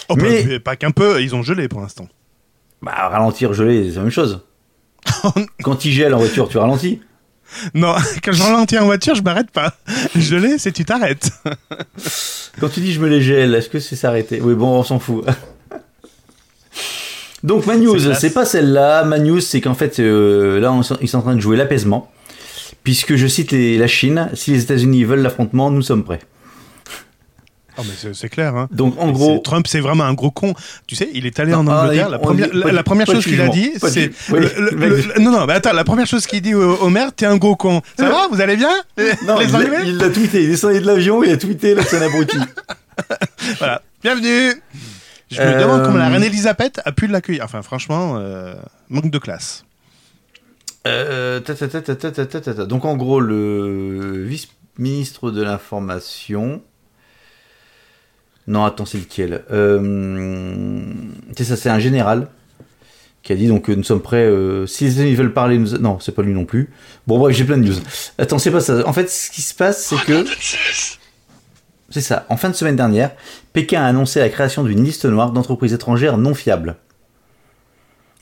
[0.09, 2.09] Oh, bah, Mais- mais pas qu'un peu, ils ont gelé pour l'instant.
[2.83, 4.41] Bah, ralentir, geler, c'est la même chose.
[5.63, 7.01] Quand il gèle en voiture, tu ralentis.
[7.75, 9.75] Non, quand je ralentis en voiture, je m'arrête pas.
[10.17, 11.31] Gelé, c'est tu t'arrêtes.
[12.59, 14.41] Quand tu dis je me les gèle, est-ce que c'est s'arrêter?
[14.41, 15.25] Oui, bon, on s'en fout.
[17.45, 19.05] Donc ma news, C'est pas celle-là.
[19.05, 22.11] Ma news, c'est qu'en fait, euh, là, on ils sont en train de jouer l'apaisement.
[22.83, 26.21] Puisque je cite les- la Chine, si les États-Unis veulent l'affrontement, nous sommes prêts.
[27.77, 28.69] Oh, mais c'est- clair, hein.
[28.71, 30.55] Donc en gros, Trump, c'est vraiment un gros con.
[30.87, 32.09] Tu sais, il est allé en Non, ah, Angleterre.
[32.09, 34.11] la première, dit- la, la chose qu'il a dit, c'est.
[34.31, 34.47] oui,
[35.21, 37.57] non, non, mais attends, la première chose qu'il dit au, au maire, t'es un gros
[37.57, 37.83] con.
[37.99, 38.71] Ça va, vous allez bien?
[39.27, 39.79] Non, les il l'a- Anglais?
[39.87, 40.39] il l'a tweeté.
[40.43, 42.39] Il est descendu de l'avion, il a tweeté, là, c'est un abruti.
[43.59, 43.83] Voilà.
[44.03, 44.53] Bienvenue
[45.35, 47.45] je me demande comment la euh, reine Elisabeth a pu l'accueillir.
[47.45, 48.55] Enfin, franchement, euh,
[48.89, 49.65] manque de classe.
[50.85, 56.63] Donc, en gros, le vice-ministre de l'information.
[58.47, 60.83] Non, attends, c'est lequel euh,
[61.37, 62.29] C'est ça, c'est un général
[63.23, 64.31] qui a dit donc nous sommes prêts.
[64.67, 65.79] Si les ennemis veulent parler, nous.
[65.79, 66.71] Non, c'est pas lui non plus.
[67.07, 67.77] Bon bref, j'ai plein de news.
[68.19, 68.87] Attends, c'est pas ça.
[68.87, 70.27] En fait, ce qui se passe, c'est que
[71.95, 72.27] c'est ça.
[72.29, 73.13] En fin de semaine dernière,
[73.53, 76.77] Pékin a annoncé la création d'une liste noire d'entreprises étrangères non fiables.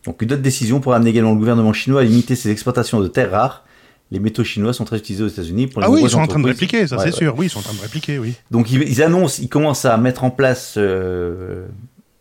[0.05, 3.09] Donc une autre décision pourrait amener également le gouvernement chinois à limiter ses exportations de
[3.09, 3.65] terres rares.
[4.11, 6.27] Les métaux chinois sont très utilisés aux États-Unis pour les Ah oui, ils sont en
[6.27, 7.17] train de répliquer, ça Ouais, c'est ouais.
[7.17, 7.35] sûr.
[7.39, 8.35] Oui, ils sont en train de répliquer, oui.
[8.51, 11.67] Donc ils, ils annoncent, ils commencent à mettre en place euh,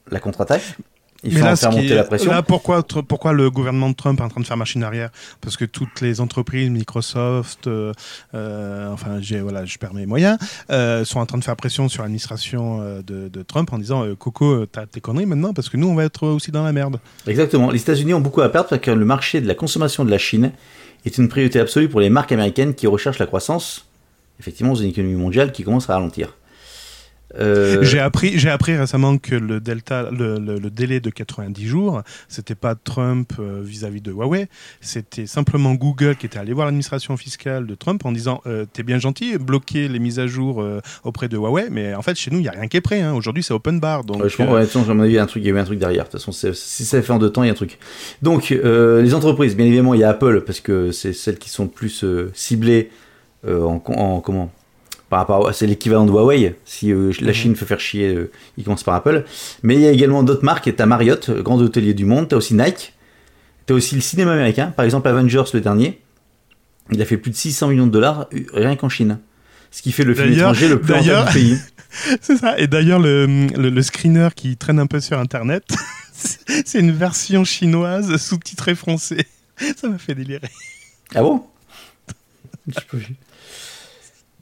[0.10, 0.78] la contre-attaque.
[1.24, 2.32] Ils Mais là, faire monter est- la pression.
[2.32, 5.12] là, pourquoi, le gouvernement de Trump est en train de faire machine arrière?
[5.40, 7.94] Parce que toutes les entreprises, Microsoft, euh,
[8.34, 10.40] euh, enfin, voilà, je perds mes moyens,
[10.72, 14.66] euh, sont en train de faire pression sur l'administration de, de Trump en disant Coco,
[14.66, 17.00] t'as tes conneries maintenant parce que nous, on va être aussi dans la merde.
[17.28, 17.70] Exactement.
[17.70, 20.18] Les États-Unis ont beaucoup à perdre parce que le marché de la consommation de la
[20.18, 20.52] Chine
[21.06, 23.86] est une priorité absolue pour les marques américaines qui recherchent la croissance,
[24.40, 26.36] effectivement, dans une économie mondiale qui commence à ralentir.
[27.40, 31.66] Euh, J'ai appris, j'ai appris récemment que le delta, le, le- le délai de 90
[31.66, 34.48] jours, c'était pas Trump euh, vis-à-vis de Huawei,
[34.82, 38.84] c'était simplement Google qui était allé voir l'administration fiscale de Trump en disant euh, t'es
[38.84, 42.32] bien gentil, bloquer les mises à jour euh, auprès de Huawei, mais en fait chez
[42.32, 43.02] nous il y a rien qui est prêt.
[43.02, 43.14] hein.
[43.14, 45.24] Aujourd'hui c'est open bar, donc Ouais, je pense, ouais, à mon avis, il y a
[45.24, 46.04] un truc, il y a eu un truc derrière.
[46.06, 47.78] De toute façon, si ça fait en deux temps, il y a un truc.
[48.22, 51.68] Donc, les entreprises, bien évidemment, il y a Apple parce que c'est celles qui sont
[51.68, 52.90] plus ciblées
[53.48, 54.52] en, en- comment
[55.12, 56.56] par rapport, à- c'est l'équivalent de Huawei.
[56.66, 59.26] Si euh, la Chine fait faire chier, euh, il commence par Apple.
[59.62, 60.74] Mais il y a également d'autres marques.
[60.76, 62.30] T'as Marriott, euh, grand hôtelier du monde.
[62.30, 62.94] T'as aussi Nike.
[63.66, 64.68] T'as aussi le cinéma américain.
[64.76, 66.00] Par exemple, Avengers, le dernier,
[66.92, 69.20] il a fait plus de 600 millions de dollars euh, rien qu'en Chine.
[69.70, 71.58] Ce qui fait le film étranger le plus rentable du pays.
[72.22, 72.58] c'est ça.
[72.58, 75.64] Et d'ailleurs le, le, le screener qui traîne un peu sur internet,
[76.66, 79.26] c'est une version chinoise sous-titrée français.
[79.78, 80.50] Ça m'a fait délirer.
[81.14, 81.44] Ah bon?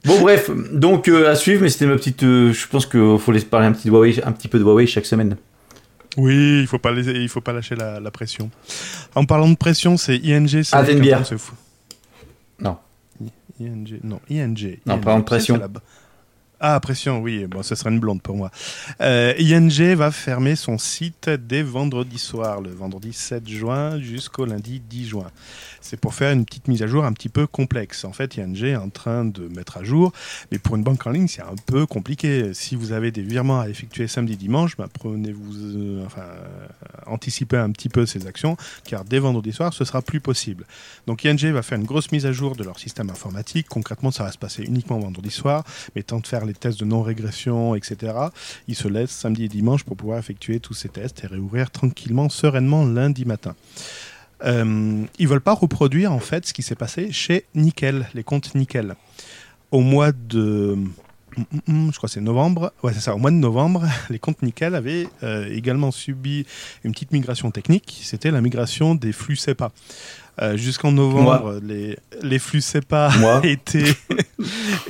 [0.04, 2.22] Bon bref, donc euh, à suivre, mais c'était ma petite.
[2.22, 4.86] euh, je pense qu'il faut parler un petit, de Huawei, un petit peu de Huawei
[4.86, 5.36] chaque semaine.
[6.16, 8.50] Oui, il faut pas les- il faut pas lâcher la, la pression.
[9.14, 10.48] En parlant de pression, c'est ING.
[10.48, 10.82] c'est Ah,
[11.24, 11.54] se fout.
[12.58, 12.78] Non.
[13.60, 14.78] ING, non, ING.
[14.86, 15.54] Non, ING, parlons de pression.
[15.56, 15.68] c'est la
[16.62, 18.50] Ah, pression, oui, bon, ce serait une blonde pour moi.
[19.00, 24.78] Euh, ING va fermer son site dès vendredi soir, le vendredi 7 juin jusqu'au lundi
[24.78, 25.30] 10 juin.
[25.80, 28.04] C'est pour faire une petite mise à jour un petit peu complexe.
[28.04, 30.12] En fait, ING est en train de mettre à jour,
[30.52, 32.52] mais pour une banque en ligne, c'est un peu compliqué.
[32.52, 36.66] Si vous avez des virements à effectuer samedi, dimanche, bah, prenez-vous, euh, enfin, euh,
[37.06, 40.66] anticipez un petit peu ces actions, car dès vendredi soir, ce sera plus possible.
[41.06, 43.66] Donc ING va faire une grosse mise à jour de leur système informatique.
[43.66, 45.64] Concrètement, ça va se passer uniquement vendredi soir,
[45.96, 48.12] mais tant de faire les tests de non-régression, etc.
[48.68, 52.28] Ils se laissent samedi et dimanche pour pouvoir effectuer tous ces tests et réouvrir tranquillement,
[52.28, 53.54] sereinement lundi matin.
[54.44, 58.54] Euh, ils veulent pas reproduire en fait ce qui s'est passé chez Nickel, les comptes
[58.54, 58.94] Nickel.
[59.70, 60.76] Au mois de
[61.68, 62.72] je crois que c'est novembre.
[62.82, 63.14] Ouais, c'est ça.
[63.14, 66.46] Au mois de novembre, les comptes Nickel avaient euh, également subi
[66.84, 68.00] une petite migration technique.
[68.02, 69.70] C'était la migration des flux SEPA.
[70.42, 73.40] Euh, Jusqu'en novembre, les, les flux SEPA Moi.
[73.44, 73.94] étaient,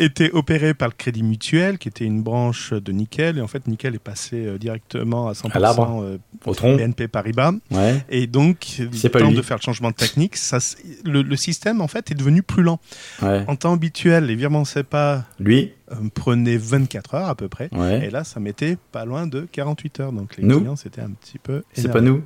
[0.02, 3.38] étaient opérés par le Crédit Mutuel, qui était une branche de Nickel.
[3.38, 6.52] Et en fait, Nickel est passé euh, directement à 100% À euh, Au.
[6.76, 7.52] BNP Paribas.
[7.70, 8.02] Ouais.
[8.08, 10.58] Et donc, le temps de faire le changement de technique, ça,
[11.04, 12.80] le, le système en fait est devenu plus lent.
[13.22, 13.44] Ouais.
[13.48, 15.72] En temps habituel, les virements SEPA Lui.
[15.92, 17.68] euh, prenaient 24 heures à peu près.
[17.72, 18.06] Ouais.
[18.06, 20.12] Et là, ça mettait pas loin de 48 heures.
[20.12, 21.62] Donc les Nous clients, c'était un petit peu.
[21.72, 22.22] C'est pas nous.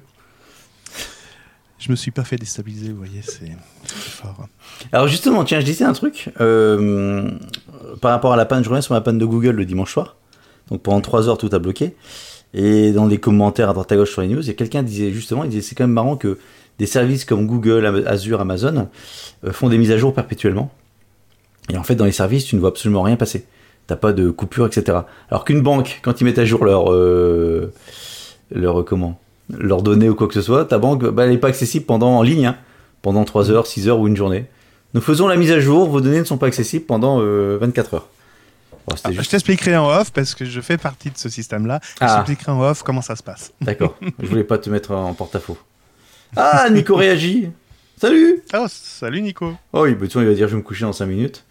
[1.84, 3.52] Je me suis pas fait déstabiliser, vous voyez, c'est
[3.84, 4.48] fort.
[4.90, 7.30] Alors justement, tiens, je disais un truc euh,
[8.00, 8.64] par rapport à la panne.
[8.64, 10.16] Je reviens sur la panne de Google le dimanche soir.
[10.70, 11.94] Donc pendant 3 heures, tout a bloqué.
[12.54, 14.82] Et dans les commentaires à droite à gauche sur les news, il y a quelqu'un
[14.82, 16.38] disait justement, il disait c'est quand même marrant que
[16.78, 18.88] des services comme Google, Azure, Amazon
[19.44, 20.70] euh, font des mises à jour perpétuellement.
[21.68, 23.44] Et en fait, dans les services, tu ne vois absolument rien passer.
[23.88, 25.00] T'as pas de coupure, etc.
[25.28, 27.74] Alors qu'une banque, quand ils mettent à jour leur euh,
[28.50, 31.48] leur comment leurs données ou quoi que ce soit, ta banque, bah, elle n'est pas
[31.48, 32.56] accessible pendant en ligne, hein,
[33.02, 34.46] pendant 3 heures, 6 heures ou une journée.
[34.94, 37.94] Nous faisons la mise à jour, vos données ne sont pas accessibles pendant euh, 24
[37.94, 38.08] heures.
[38.86, 41.28] Bon, c'était Ah, juste- Je t'expliquerai en off parce que je fais partie de ce
[41.28, 41.80] système-là.
[41.82, 42.14] Je Ah.
[42.16, 43.52] t'expliquerai en off comment ça se passe.
[43.60, 45.58] D'accord, je voulais pas te mettre en porte-à-faux.
[46.36, 47.50] Ah, Nico réagit
[48.00, 49.54] Salut Oh, salut Nico.
[49.72, 51.06] Oh oui, bah, de toute façon, il va dire je vais me coucher dans 5
[51.06, 51.44] minutes.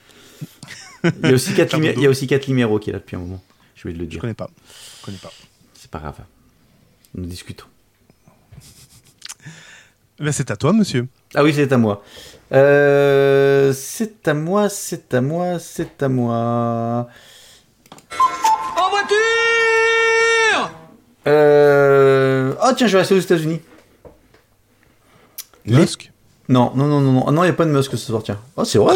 [1.03, 1.93] Il y a aussi 4 Faire dodo.
[1.95, 3.41] il y a aussi quatre Liméro qui est là depuis un moment.
[3.75, 4.19] Je vais te le Je dire.
[4.21, 4.49] connais pas.
[4.99, 5.31] Je connais pas.
[5.73, 6.15] C'est pas grave.
[7.15, 7.65] Nous discutons.
[10.19, 11.07] Ben, c'est à toi, monsieur.
[11.35, 12.03] Ah oui, c'est à moi.
[12.51, 17.07] Euh, c'est à moi, c'est à moi, c'est à moi.
[18.77, 20.71] En voiture
[21.27, 22.53] Euh...
[22.63, 23.61] Oh tiens, je vais rester aux États-Unis.
[25.65, 26.11] Les- Musk.
[26.49, 28.21] Non, non, non, non, non, Ah non, il n'y a pas de Musk ce soir,
[28.23, 28.39] tiens.
[28.55, 28.95] Oh, c'est vrai?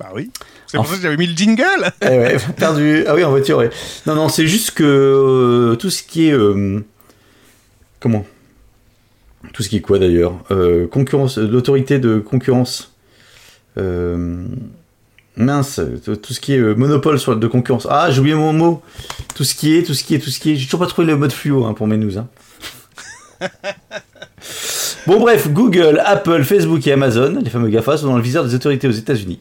[0.00, 0.30] Bah oui.
[0.66, 1.92] C'est pour ça que j'avais mis le jingle.
[2.00, 3.04] Eh ouais, perdu.
[3.06, 3.70] Ah oui, en voiture, ouais.
[4.06, 6.32] Non, non, c'est juste que euh, tout ce qui est.
[6.32, 6.82] euh,
[8.00, 8.24] comment?
[9.52, 10.34] Tout ce qui est quoi d'ailleurs?
[10.50, 12.94] Euh, Concurrence, euh, l'autorité de concurrence.
[13.78, 14.44] Euh,
[15.36, 17.86] mince, tout ce qui est monopole sur de concurrence.
[17.90, 18.82] Ah, j'ai oublié mon mot.
[19.34, 20.56] Tout ce qui est, tout ce qui est, tout ce qui est.
[20.56, 22.18] J'ai toujours pas trouvé le mode fluo hein, pour mes news.
[22.18, 22.28] Hein.
[25.04, 28.54] Bon bref, Google, Apple, Facebook et Amazon, les fameux GAFA, sont dans le viseur des
[28.54, 29.40] autorités aux États-Unis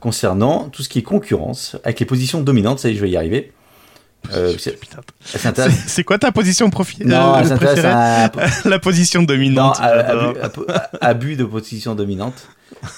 [0.00, 2.78] concernant tout ce qui est concurrence avec les positions dominantes.
[2.78, 3.52] Ça y est, je vais y arriver.
[4.32, 4.54] Euh,
[5.86, 8.30] c'est- quoi ta position profi- Non, euh, préférée à,
[8.64, 9.78] La position dominante.
[11.00, 12.48] abus, de position dominante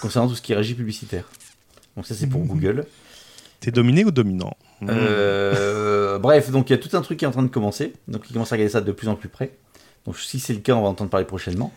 [0.01, 1.25] concernant tout ce qui est régie publicitaire.
[1.97, 2.87] Donc ça c'est pour Google.
[3.61, 4.57] T'es dominé ou dominant?
[4.89, 7.93] Euh, bref, donc il y a tout un truc qui est en train de commencer.
[8.07, 9.53] Donc ils commencent à regarder ça de plus en plus près.
[10.07, 11.73] Donc si c'est le cas, on va entendre parler prochainement.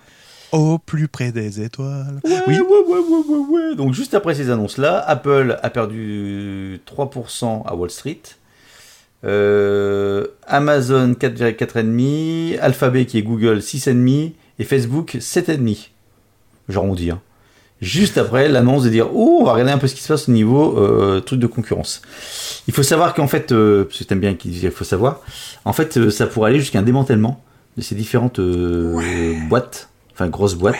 [0.51, 2.19] Au plus près des étoiles.
[2.25, 2.59] Ouais, Oui.
[2.59, 3.75] ouais, ouais.
[3.75, 8.19] Donc juste après ces annonces-là, Apple a perdu 3% à Wall Street.
[9.23, 15.89] Euh, Amazon 4,4,5, Alphabet qui est Google 6,5 et Facebook 7,5.
[16.69, 17.11] J'arrondis.
[17.11, 17.21] Hein.
[17.81, 20.29] Juste après l'annonce de dire oh on va regarder un peu ce qui se passe
[20.29, 22.01] au niveau euh, truc de concurrence.
[22.67, 25.21] Il faut savoir qu'en fait, euh, parce que t'aimes bien qu'il faut savoir,
[25.65, 27.43] en fait euh, ça pourrait aller jusqu'à un démantèlement
[27.77, 30.75] de ces différentes euh, boîtes, enfin grosses boîtes.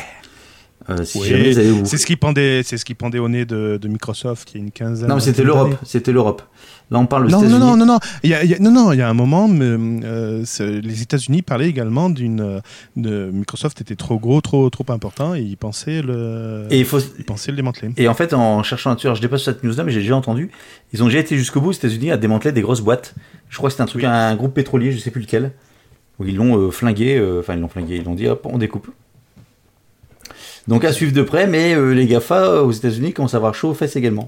[1.00, 3.78] Euh, si Oui, vous C'est ce qui pendait, c'est ce qui pendait au nez de,
[3.82, 5.08] de Microsoft il y a une quinzaine.
[5.10, 5.76] Non, mais c'était l'Europe.
[5.84, 6.42] C'était l'Europe.
[6.90, 7.60] Là, on parle Non, États-Unis.
[7.60, 8.00] non, non, non, non.
[8.24, 9.64] Il y a, il y a- non, non, il y a un moment, mais,
[10.04, 12.42] euh, les États-Unis parlaient également d'une.
[12.42, 12.60] euh,
[12.98, 17.00] de Microsoft était trop gros, trop, trop important, et ils pensaient le, Et il faut.
[17.18, 17.92] ils pensaient le démanteler.
[17.96, 20.52] Et en fait, en cherchant là-dessus, alors je dépasse cette news-là, mais j'ai déjà entendu,
[20.92, 23.16] ils ont déjà été jusqu'au bout aux États-Unis à démanteler des grosses boîtes.
[23.50, 25.52] Je crois que c'était un truc, un groupe pétrolier, je sais plus lequel,
[26.20, 28.90] où ils l'ont euh, flingué, enfin ils l'ont flingué, ils l'ont dit hop, on découpe.
[30.68, 33.56] Donc à suivre de près, mais euh, les GAFA euh, aux États-Unis commencent à avoir
[33.56, 34.26] chaud aux fesses également.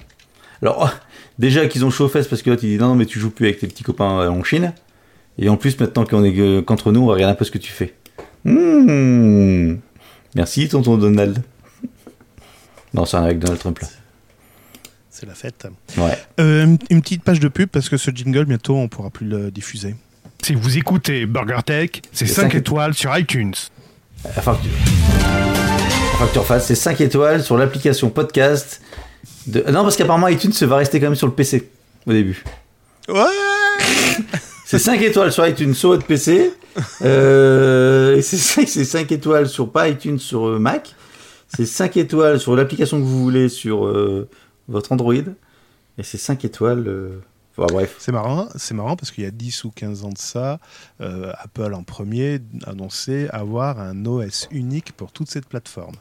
[0.62, 0.92] Alors,
[1.40, 3.20] déjà qu'ils ont chaud aux fesses parce que l'autre il dit non, non, mais tu
[3.20, 4.74] joues plus avec tes petits copains euh, en Chine.
[5.38, 7.58] Et en plus, maintenant qu'on est qu'entre nous, on va regarder un peu ce que
[7.58, 7.96] tu fais.
[8.46, 9.78] Hmm.
[10.36, 11.42] Merci, tonton Donald.
[12.94, 13.88] Non, c'est un avec Donald Trump là.
[15.10, 15.68] C'est la fête.
[15.98, 16.18] Ouais.
[16.40, 19.50] Euh, une, petite page de pub parce que ce jingle, bientôt, on pourra plus le
[19.50, 19.96] diffuser.
[20.44, 23.54] Si vous écoutez BurgerTech, c'est C'est 5 cinq étoiles sur iTunes.
[24.38, 24.70] Enfin que tu,
[26.32, 28.82] tu refasses, c'est 5 étoiles sur l'application podcast.
[29.48, 29.60] De...
[29.72, 31.70] Non, parce qu'apparemment iTunes va rester quand même sur le PC
[32.08, 32.44] au début.
[33.10, 33.24] Ouais
[34.66, 36.54] C'est 5 étoiles sur iTunes sur votre PC.
[37.04, 40.96] Euh, c'est 5, c'est 5 étoiles sur pas iTunes sur euh, Mac.
[41.56, 44.28] C'est 5 étoiles sur l'application que vous voulez sur euh,
[44.68, 45.14] votre Android.
[45.14, 46.88] Et c'est 5 étoiles.
[46.88, 47.10] euh,
[47.58, 47.96] enfin, bref.
[48.00, 50.60] C'est marrant, c'est marrant parce qu'il y a 10 ou 15 ans de ça,
[51.02, 55.96] euh, Apple en premier annonçait avoir un OS unique pour toute cette plateforme.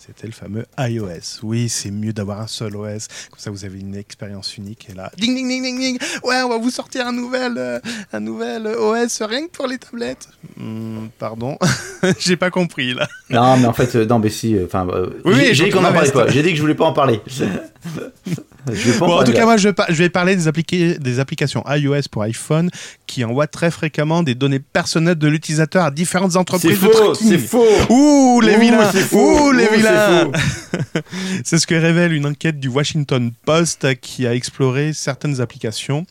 [0.00, 1.40] C'était le fameux iOS.
[1.42, 4.94] Oui, c'est mieux d'avoir un seul OS, comme ça vous avez une expérience unique et
[4.94, 7.78] là, ding ding ding ding ding, ouais, on va vous sortir un nouvel, euh,
[8.12, 10.28] un nouvel OS rien que pour les tablettes.
[10.56, 11.58] Hmm, pardon,
[12.20, 13.06] j'ai pas compris là.
[13.28, 14.54] Non, mais en fait, euh, non, mais si.
[14.54, 16.28] euh, Enfin, euh, Oui, j'ai dit qu'on en j'entends parlait pas.
[16.28, 17.20] J'ai dit que je voulais pas en parler.
[18.74, 22.70] je Bon, en tout cas, moi, je, vais parler des, des applications iOS pour iPhone
[23.06, 27.14] qui envoient très fréquemment des données personnelles de l'utilisateur à différentes c'est entreprises de faux,
[27.14, 27.64] c'est faux.
[27.90, 29.48] Ouh, les Ouh, vilains c'est faux.
[29.48, 30.30] Ouh, les Ouh, c'est vilains.
[31.44, 36.06] C'est ce que révèle une enquête du Washington Post qui a exploré certaines applications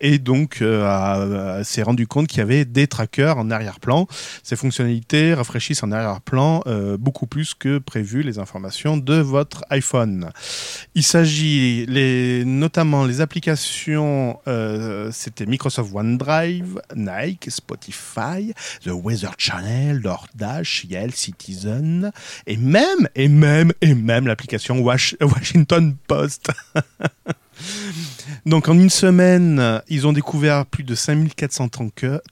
[0.00, 4.06] et donc euh, a- s'est rendu compte qu'il y avait des trackers en arrière-plan.
[4.42, 10.30] Ces fonctionnalités rafraîchissent en arrière-plan euh, beaucoup plus que prévu les informations de votre iPhone.
[10.94, 11.86] Il s'agit
[12.44, 18.52] notamment les applications, euh, c'était Microsoft OneDrive, Nike, Spotify,
[18.84, 22.12] The Weather Channel, DoorDash, Yale, Citizen,
[22.46, 26.50] et même, et même, et même l'application Wash- Washington Post.
[28.46, 31.68] Donc en une semaine, ils ont découvert plus de 5400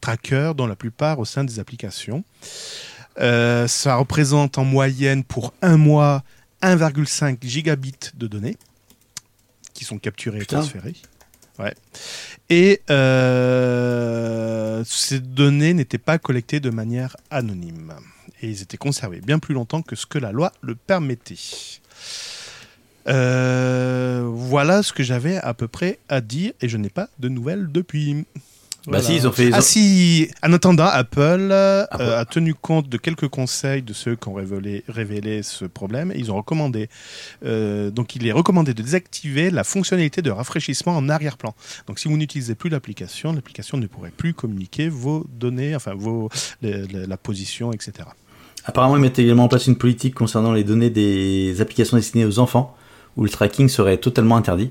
[0.01, 2.25] trackers, dont la plupart au sein des applications.
[3.21, 6.23] Euh, ça représente en moyenne pour un mois
[6.63, 8.57] 1,5 gigabits de données
[9.75, 10.55] qui sont capturées et.
[11.59, 11.75] Ouais.
[12.51, 17.95] Et euh, ces données n'étaient pas collectées de manière anonyme.
[18.43, 21.37] Et ils étaient conservés bien plus longtemps que ce que la loi le permettait.
[23.07, 27.29] Euh, voilà ce que j'avais à peu près à dire et je n'ai pas de
[27.29, 28.25] nouvelles depuis.
[28.87, 31.19] Bah si, ils ont fait- ils ont- Ah si, en attendant, Apple,
[31.51, 32.03] euh, Apple.
[32.03, 36.13] a tenu compte de quelques conseils de ceux qui ont révélé, révélé ce problème.
[36.13, 36.89] Et ils ont recommandé,
[37.47, 41.55] euh, donc il est recommandé de désactiver la fonctionnalité de rafraîchissement en arrière-plan.
[41.87, 46.29] Donc si vous n'utilisez plus l'application, l'application ne pourrait plus communiquer vos données, enfin vos,
[46.61, 47.93] les- les- la position, etc.
[48.67, 52.39] Apparemment, ils mettent également en place une politique concernant les données des applications destinées aux
[52.39, 52.77] enfants,
[53.17, 54.71] où le tracking serait totalement interdit.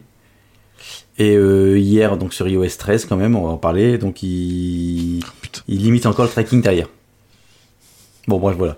[1.18, 5.24] Et euh, hier, donc sur iOS 13, quand même, on va en parler, donc ils
[5.42, 5.62] putain.
[5.68, 6.88] il limite encore le tracking derrière.
[8.28, 8.78] Bon, bref, voilà.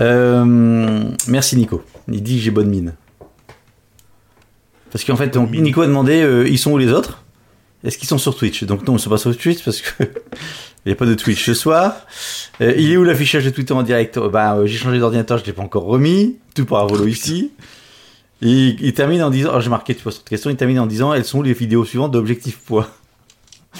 [0.00, 1.82] Euh, merci Nico.
[2.08, 2.94] Il dit que j'ai bonne mine.
[4.90, 7.22] Parce qu'en fait, donc, Nico a demandé euh, ils sont où les autres?
[7.84, 8.64] Est-ce qu'ils sont sur Twitch?
[8.64, 10.04] Donc non, ils sont pas sur Twitch parce que
[10.84, 11.94] Il n'y a pas de Twitch ce soir.
[12.58, 14.16] Il est où l'affichage de Twitter en direct?
[14.16, 16.38] Oh, Bah, j'ai changé d'ordinateur, je l'ai pas encore remis.
[16.56, 17.52] Tout par volo ici.
[18.42, 20.86] Il, il termine en disant, alors j'ai marqué, tu vois, cette question, il termine en
[20.86, 22.88] disant, elles sont où les vidéos suivantes d'Objectif Poids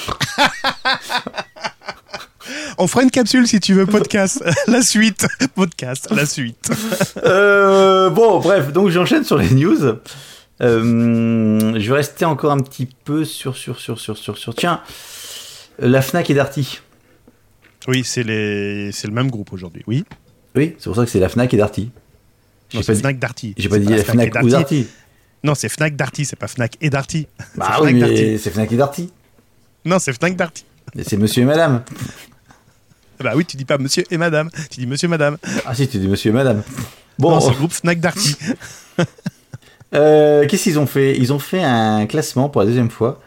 [2.78, 4.42] On fera une capsule si tu veux, podcast.
[4.66, 5.26] la suite.
[5.54, 6.70] Podcast, la suite.
[7.24, 9.84] Euh, bon, bref, donc j'enchaîne sur les news.
[10.60, 14.54] Euh, je vais rester encore un petit peu sur, sur, sur, sur, sur, sur.
[14.54, 14.80] Tiens,
[15.78, 16.80] la Fnac et Darty.
[17.86, 18.90] Oui, c'est les...
[18.92, 19.84] c'est le même groupe aujourd'hui.
[19.86, 20.04] Oui.
[20.56, 21.90] Oui, c'est pour ça que c'est la Fnac et Darty.
[22.72, 23.54] J'ai pas Fnac Darty.
[23.56, 24.86] J'ai pas C'est dit et Fnac ou Darty.
[25.44, 27.26] Non, c'est Fnac Darty, c'est pas Fnac et Darty.
[27.56, 29.12] Bah c'est oui, mais c'est Fnac et Darty.
[29.84, 30.64] Non, c'est Fnac Darty.
[30.96, 31.82] Et c'est monsieur et madame.
[33.20, 35.36] Bah oui, tu dis pas monsieur et madame, tu dis monsieur madame.
[35.64, 36.62] Ah si, tu dis monsieur et madame.
[37.18, 38.36] Bon, c'est le groupe Fnac Darty.
[39.94, 41.16] euh, qu'est-ce qu'ils ont fait?
[41.18, 43.20] Ils ont fait un classement pour la deuxième fois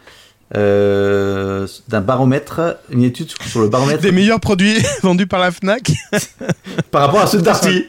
[0.56, 5.92] euh, d'un baromètre, une étude sur le baromètre Des meilleurs produits vendus par la Fnac.
[6.92, 7.86] par rapport à ceux de Darty.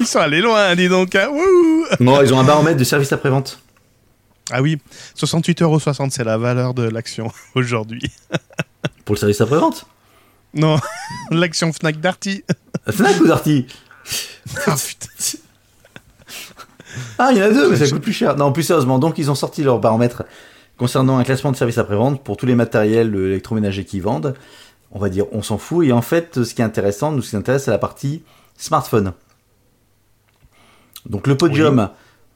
[0.00, 1.14] Ils sont allés loin, dis donc.
[1.14, 1.28] hein.
[2.00, 3.58] Non, ils ont un baromètre de service après-vente.
[4.52, 4.78] ah oui,
[5.18, 8.02] 68,60€, c'est la valeur de l'action aujourd'hui.
[9.04, 9.86] Pour le service après-vente
[10.54, 10.78] Non,
[11.30, 12.44] l'action Fnac Darty.
[12.88, 13.66] Fnac ou Darty
[14.66, 15.38] Ah putain.
[17.18, 18.36] Ah, il y en a deux, mais ça coûte plus cher.
[18.36, 20.22] Non, plus sérieusement, donc ils ont sorti leur baromètre
[20.78, 24.34] concernant un classement de services après-vente pour tous les matériels électroménagers qu'ils vendent.
[24.92, 25.86] On va dire, on s'en fout.
[25.86, 28.22] Et en fait, ce qui est intéressant, nous, ce qui nous intéresse, c'est la partie
[28.56, 29.12] smartphone.
[31.08, 31.90] Donc le podium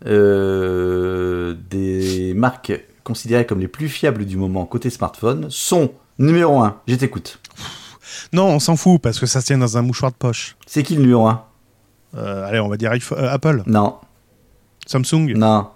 [0.07, 2.73] euh, des marques
[3.05, 7.41] considérées comme les plus fiables du moment côté smartphone sont numéro 1, je t'écoute.
[8.33, 10.57] Non, on s'en fout parce que ça se tient dans un mouchoir de poche.
[10.67, 11.45] C'est qui le numéro 1
[12.17, 13.97] Euh, allez, on va dire euh, Apple, Non,
[14.87, 15.69] Samsung, non,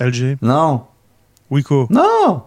[0.00, 0.82] LG, non,
[1.50, 2.42] Wiko, non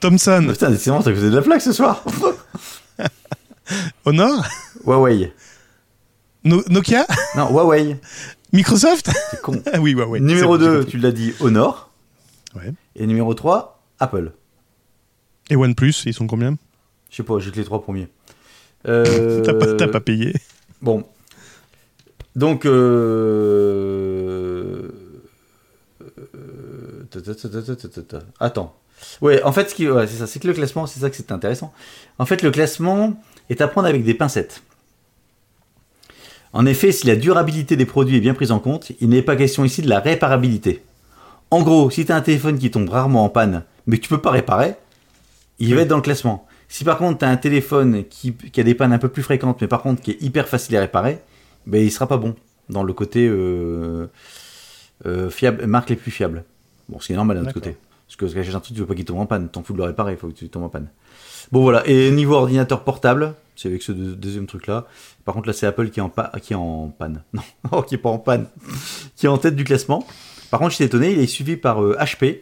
[0.00, 2.04] Thomson, Putain, décidément, t'as causé de la plaque ce soir
[4.04, 4.44] Honor,
[4.84, 5.32] Huawei.
[6.44, 7.06] No- Nokia,
[7.36, 7.96] Non, Huawei.
[8.52, 9.10] Microsoft.
[9.30, 9.62] C'est con.
[9.80, 10.20] Oui, ouais.
[10.20, 10.90] numéro c'est bon, j'ai 2, compris.
[10.90, 11.90] tu l'as dit, Honor.
[12.54, 12.72] Ouais.
[12.96, 14.32] Et numéro 3, Apple.
[15.50, 16.56] Et OnePlus, ils sont combien?
[17.10, 18.08] Je sais pas, j'ai que les trois premiers.
[18.86, 20.34] Euh, T'as pas, t'as pas payé.
[20.80, 21.04] Bon.
[22.36, 24.51] Donc, euh...
[28.40, 28.74] Attends.
[29.20, 31.16] Ouais, en fait, ce qui, ouais, c'est ça, c'est que le classement, c'est ça que
[31.16, 31.72] c'est intéressant.
[32.18, 34.62] En fait, le classement est à prendre avec des pincettes.
[36.52, 39.36] En effet, si la durabilité des produits est bien prise en compte, il n'est pas
[39.36, 40.82] question ici de la réparabilité.
[41.50, 44.08] En gros, si tu as un téléphone qui tombe rarement en panne, mais que tu
[44.08, 44.74] peux pas réparer,
[45.58, 46.46] il va être dans le classement.
[46.68, 49.22] Si par contre tu as un téléphone qui, qui a des pannes un peu plus
[49.22, 51.18] fréquentes, mais par contre qui est hyper facile à réparer,
[51.66, 52.34] ben il sera pas bon
[52.68, 54.06] dans le côté euh,
[55.06, 56.44] euh, fiable, marque les plus fiables.
[56.88, 57.76] Bon, ce qui est normal d'un autre côté.
[58.18, 59.78] Parce que j'ai un truc, tu veux pas qu'il tombe en panne, t'en fous de
[59.78, 60.88] le réparer, il faut que tu tombes en panne.
[61.50, 64.86] Bon voilà, et niveau ordinateur portable, c'est avec ce deux- deuxième truc là.
[65.24, 67.22] Par contre là c'est Apple qui est en, pa- qui est en panne.
[67.34, 68.46] Non, oh, qui est pas en panne.
[69.16, 70.06] qui est en tête du classement.
[70.50, 72.40] Par contre j'étais étonné, il est suivi par euh, HP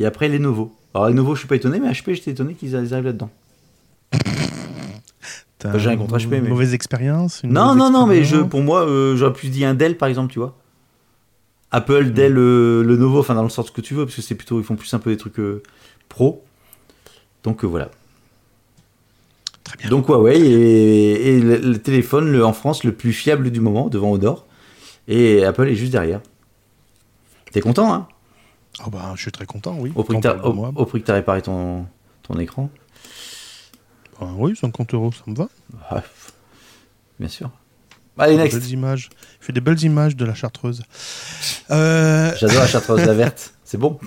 [0.00, 0.72] et après Lenovo.
[0.94, 3.30] Alors Lenovo je suis pas étonné, mais HP j'étais étonné qu'ils arrivent là-dedans.
[5.74, 8.60] J'ai rien contre HP, mais- Mauvaise expérience une Non, mauvaise non, non, mais je, pour
[8.62, 10.56] moi, euh, j'aurais plus dit un Dell par exemple, tu vois.
[11.70, 14.58] Apple, Dell, euh, Lenovo, enfin dans le sens que tu veux, parce que c'est plutôt,
[14.60, 15.62] ils font plus un peu des trucs euh,
[16.08, 16.44] pro.
[17.44, 17.90] Donc euh, voilà.
[19.64, 19.90] Très bien.
[19.90, 24.10] Donc Huawei et le, le téléphone le, en France le plus fiable du moment devant
[24.12, 24.46] Honor.
[25.08, 26.20] Et Apple est juste derrière.
[27.52, 28.08] T'es content, hein?
[28.86, 29.92] Oh bah, je suis très content, oui.
[29.94, 30.72] au, prix Tant que t'as- pour au- moi.
[30.74, 31.86] au prix que t'as réparé ton,
[32.22, 32.70] ton écran.
[34.20, 35.48] Bah oui, 50 euros, ça me va.
[35.90, 36.02] Ah,
[37.18, 37.50] bien sûr.
[38.18, 38.58] Allez, Des next.
[38.58, 39.10] belles images.
[39.40, 40.82] Il fait des belles images de la chartreuse.
[41.70, 43.54] Euh, J'adore la chartreuse, la verte.
[43.64, 43.98] C'est bon.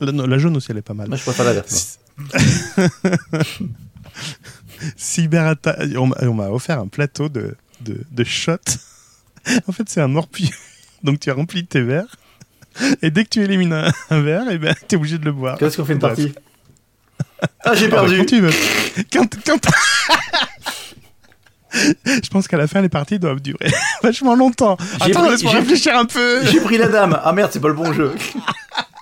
[0.00, 1.08] la, non, la jaune aussi, elle est pas mal.
[1.08, 1.98] Moi, je préfère la verte.
[4.96, 5.90] Cyberattaque.
[5.96, 8.56] On m'a on m'a offert un plateau de, de, de shots.
[9.66, 10.48] en fait, c'est un morpion.
[11.02, 12.16] Donc, tu remplis tes verres.
[13.02, 15.58] Et dès que tu élimines un, un verre, et ben, t'es obligé de le boire.
[15.58, 16.14] Qu'est-ce qu'on fait une Bref.
[16.16, 16.34] partie?
[17.64, 18.18] Ah, j'ai Ah bah, perdu.
[18.18, 18.52] quand tu veux.
[19.12, 19.60] Quand, quand...
[22.04, 23.70] Je pense qu'à la fin, les parties doivent durer
[24.02, 24.76] vachement longtemps.
[25.00, 26.44] Attends, laisse-moi réfléchir un peu.
[26.46, 27.18] J'ai pris la dame.
[27.22, 28.14] Ah merde, c'est pas le bon jeu.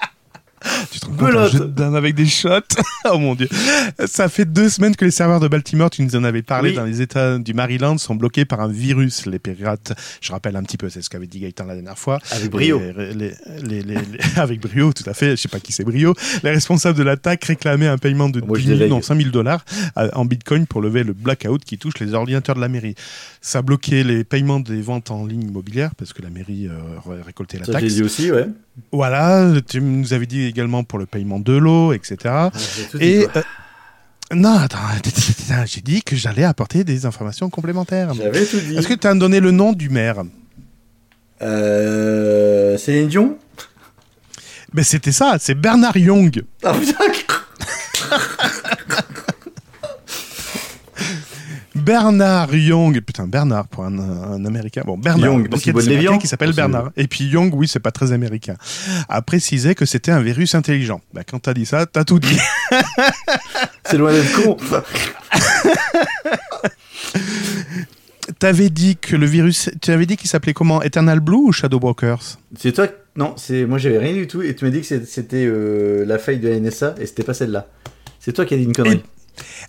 [0.91, 1.53] Tu te rends compte, un Belote.
[1.53, 2.49] jeu de dame avec des shots
[3.13, 3.49] Oh mon dieu
[4.07, 6.77] Ça fait deux semaines que les serveurs de Baltimore, tu nous en avais parlé, Oui.
[6.77, 9.27] dans les états du Maryland, sont bloqués par un virus.
[9.27, 12.19] Les pirates, je rappelle un petit peu, c'est ce qu'avait dit Gaëtan la dernière fois.
[12.31, 12.79] Avec brio.
[12.81, 14.01] Les- les- les- les- les-
[14.37, 15.31] avec brio, tout à fait.
[15.37, 16.15] Je sais pas qui c'est brio.
[16.43, 18.91] Les responsables de l'attaque réclamaient un paiement de Moi, je 10 000, délègue.
[18.93, 19.65] non, 5 000 dollars
[20.15, 22.95] en bitcoin pour lever le blackout qui touche les ordinateurs de la mairie.
[23.41, 27.21] Ça a bloqué les paiements des ventes en ligne immobilière parce que la mairie euh,
[27.25, 28.01] récolté la Ça, taxe.
[28.01, 28.47] aussi, ouais.
[28.93, 32.17] Voilà, tu nous avais dit également pour le paiement de l'eau, etc.
[32.25, 33.43] Ah, j'ai tout dit, Et quoi.
[33.43, 34.79] euh, Non, attends,
[35.67, 38.13] j'ai dit que j'allais apporter des informations complémentaires.
[38.15, 38.77] J'avais tout dit.
[38.77, 40.23] Est-ce que tu as donné le nom du maire?
[41.43, 42.77] Euh.
[42.79, 43.39] Céline Dion?
[44.73, 46.43] Ben c'était ça, c'est Bernard Young.
[46.63, 47.05] Ah putain
[51.87, 54.83] Bernard Young, putain Bernard pour un, un américain.
[54.85, 55.87] Bon Bernard, Young, donc il y a des.
[55.87, 56.91] Américains qui s'appelle Bernard.
[56.97, 58.57] Et puis Young, oui, c'est pas très américain.
[59.09, 61.01] A précisé que c'était un virus intelligent.
[61.15, 62.41] Ben, quand t'as dit ça, t'as tout dit.
[63.85, 64.57] C'est loin d'être con.
[68.41, 70.83] T'avais dit que le virus, tu avais dit qu'il s'appelait comment?
[70.83, 74.65] Eternal Blue ou Shadowbrokers C'est toi Non, c'est moi j'avais rien du tout et tu
[74.65, 77.69] m'as dit que c'était euh, la faille de la NSA et c'était pas celle-là.
[78.19, 79.05] C'est toi qui as dit une connerie.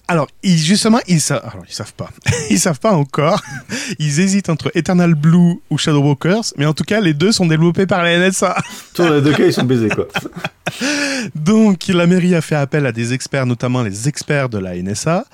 [0.07, 2.09] Alors, ils, justement, ils savent, alors, ils savent pas.
[2.49, 3.41] Ils savent pas encore.
[3.99, 7.86] Ils hésitent entre Eternal Blue ou Shadowbrokers, mais en tout cas, les deux sont développés
[7.86, 8.55] par la NSA.
[8.95, 10.07] Dans les deux cas, ils sont baisés quoi.
[11.36, 15.26] Donc, la mairie a fait appel à des experts, notamment les experts de la NSA.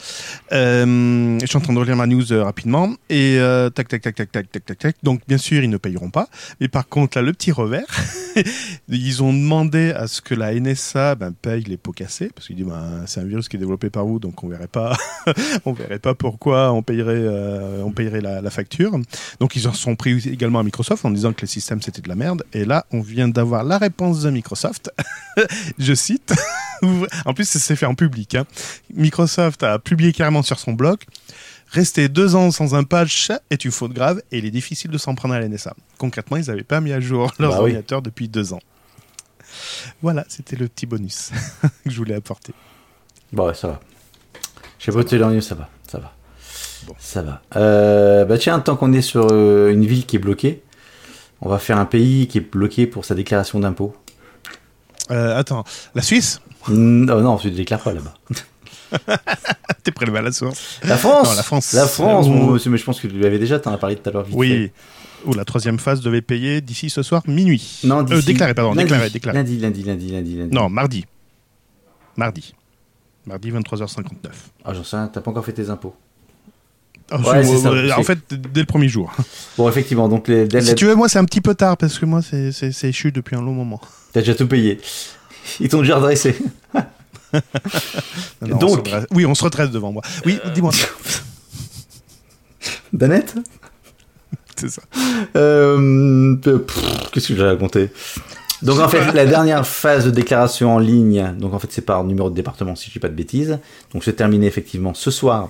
[0.52, 2.94] Euh, je suis en train de relire ma news euh, rapidement.
[3.10, 4.96] Et euh, tac, tac, tac, tac, tac, tac, tac, tac.
[5.04, 6.28] Donc, bien sûr, ils ne payeront pas.
[6.60, 7.86] Mais par contre, là, le petit revers,
[8.90, 12.58] ils ont demandé à ce que la NSA ben, paye les pots cassés, parce qu'ils
[12.58, 14.98] disent ben, c'est un virus qui est développé par vous, donc on verrait pas,
[15.66, 18.98] on verrait pas pourquoi on payerait, euh, on payerait la, la facture.
[19.40, 22.08] Donc, ils en sont pris également à Microsoft en disant que le système c'était de
[22.10, 22.44] la merde.
[22.54, 24.92] Et là, on vient d'avoir la réponse de Microsoft.
[25.78, 26.34] Je cite.
[27.26, 28.34] en plus, ça s'est fait en public.
[28.36, 28.46] hein.
[28.94, 31.00] Microsoft a publié carrément sur son blog.
[31.72, 34.98] Rester deux ans sans un patch est une faute grave et il est difficile de
[34.98, 35.74] s'en prendre à la NSA.
[35.98, 37.62] Concrètement, ils n'avaient pas mis à jour leurs Bah oui.
[37.64, 38.60] ordinateurs depuis deux ans.
[40.02, 41.32] Voilà, c'était le petit bonus
[41.84, 42.54] que je voulais apporter.
[43.32, 43.80] Bon, ouais, ça va.
[44.84, 45.70] Je sais pas où tu l'as ça va.
[45.88, 46.12] Ça va.
[46.86, 46.94] Bon.
[47.00, 47.42] Ça va.
[47.56, 50.62] Euh, bah tiens, tant qu'on est sur euh, une ville qui est bloquée,
[51.40, 53.96] on va faire un pays qui est bloqué pour sa déclaration d'impôt.
[55.10, 55.64] Euh, attends,
[55.96, 56.42] la Suisse?
[56.68, 58.14] Mm, oh non, tu ne déclares pas là-bas.
[59.84, 61.30] T'es prélevé à la source La France?
[61.30, 61.72] Non, la France.
[61.72, 64.12] La France, monsieur, mais je pense que tu l'avais déjà, t'en as parlé tout à
[64.12, 64.26] l'heure.
[64.34, 64.70] Oui.
[65.24, 67.80] Ou la troisième phase devait payer d'ici ce soir minuit.
[67.86, 69.38] Non, Euh, déclaré, pardon, lundi, déclaré, déclaré.
[69.38, 70.54] Lundi, lundi, lundi, lundi, lundi.
[70.54, 71.06] Non, mardi.
[72.18, 72.54] Mardi.
[73.26, 74.04] Mardi 23h59.
[74.66, 75.96] Ah, j'en sais rien, t'as pas encore fait tes impôts.
[77.12, 79.14] Oh, Ouais, je- c'est ça, euh, en fait, dès le premier jour.
[79.58, 82.00] Bon, effectivement, donc les, dès Si tu veux, moi, c'est un petit peu tard parce
[82.00, 83.80] que moi, c'est échu depuis un long moment.
[84.14, 84.80] t'as déjà tout payé.
[85.60, 86.36] Ils t'ont déjà redressé.
[88.44, 90.04] Non, Donc- on se redresse- oui, on se retraite devant moi.
[90.26, 90.72] Oui, dis-moi.
[92.92, 93.36] Danette
[94.56, 94.84] c'est ça.
[95.36, 96.36] Euh,
[97.12, 97.90] Qu'est-ce que j'ai raconté?
[98.64, 102.04] Donc en fait, la dernière phase de déclaration en ligne, donc en fait c'est par
[102.04, 103.60] numéro de département si je dis pas de bêtises,
[103.94, 105.50] donc c'est terminé effectivement ce soir.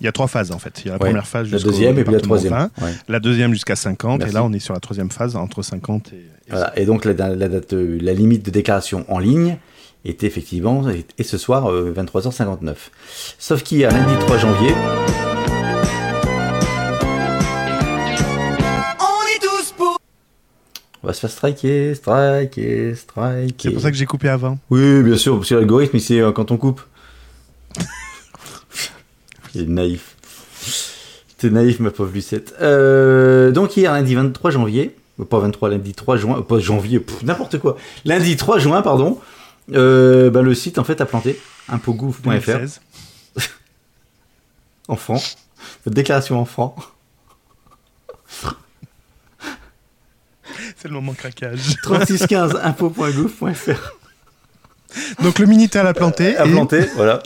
[0.00, 0.82] Il y a trois phases en fait.
[0.84, 1.10] Il y a la Ouais.
[1.10, 2.52] première phase La jusqu'au deuxième et puis la troisième.
[2.52, 2.92] 20, Ouais.
[3.08, 4.32] la deuxième jusqu'à 50 Merci.
[4.32, 6.78] et là on est sur la troisième phase entre 50 et, et Voilà.
[6.78, 9.56] Et donc la, la date, euh, la limite de déclaration en ligne
[10.04, 12.74] était effectivement et, et ce soir euh, 23h59.
[13.38, 14.74] Sauf qu'il y a lundi 3 janvier,
[21.02, 23.54] on va se faire striker, striker, striker.
[23.58, 24.58] C'est pour ça que j'ai coupé avant.
[24.70, 26.80] Oui, bien sûr, parce que l'algorithme, c'est euh, quand on coupe.
[29.54, 30.16] Il est naïf.
[31.38, 32.54] T'es naïf, ma pauvre Lucette.
[32.60, 37.58] Euh, donc, hier, lundi 23 janvier, euh, pas 23, lundi 3 juin, pas janvier, n'importe
[37.58, 37.76] quoi.
[38.04, 39.18] Lundi 3 juin, pardon,
[39.72, 42.80] euh, bah, le site, en fait, a planté impogouv.fr 2016.
[44.86, 45.36] en francs.
[45.84, 46.76] Votre déclaration en francs.
[50.76, 51.76] C'est le moment craquage.
[51.82, 53.96] 3615 impôt.gouv.fr.
[55.22, 56.36] Donc le Minitel a planté.
[56.36, 57.22] à et- planter, voilà.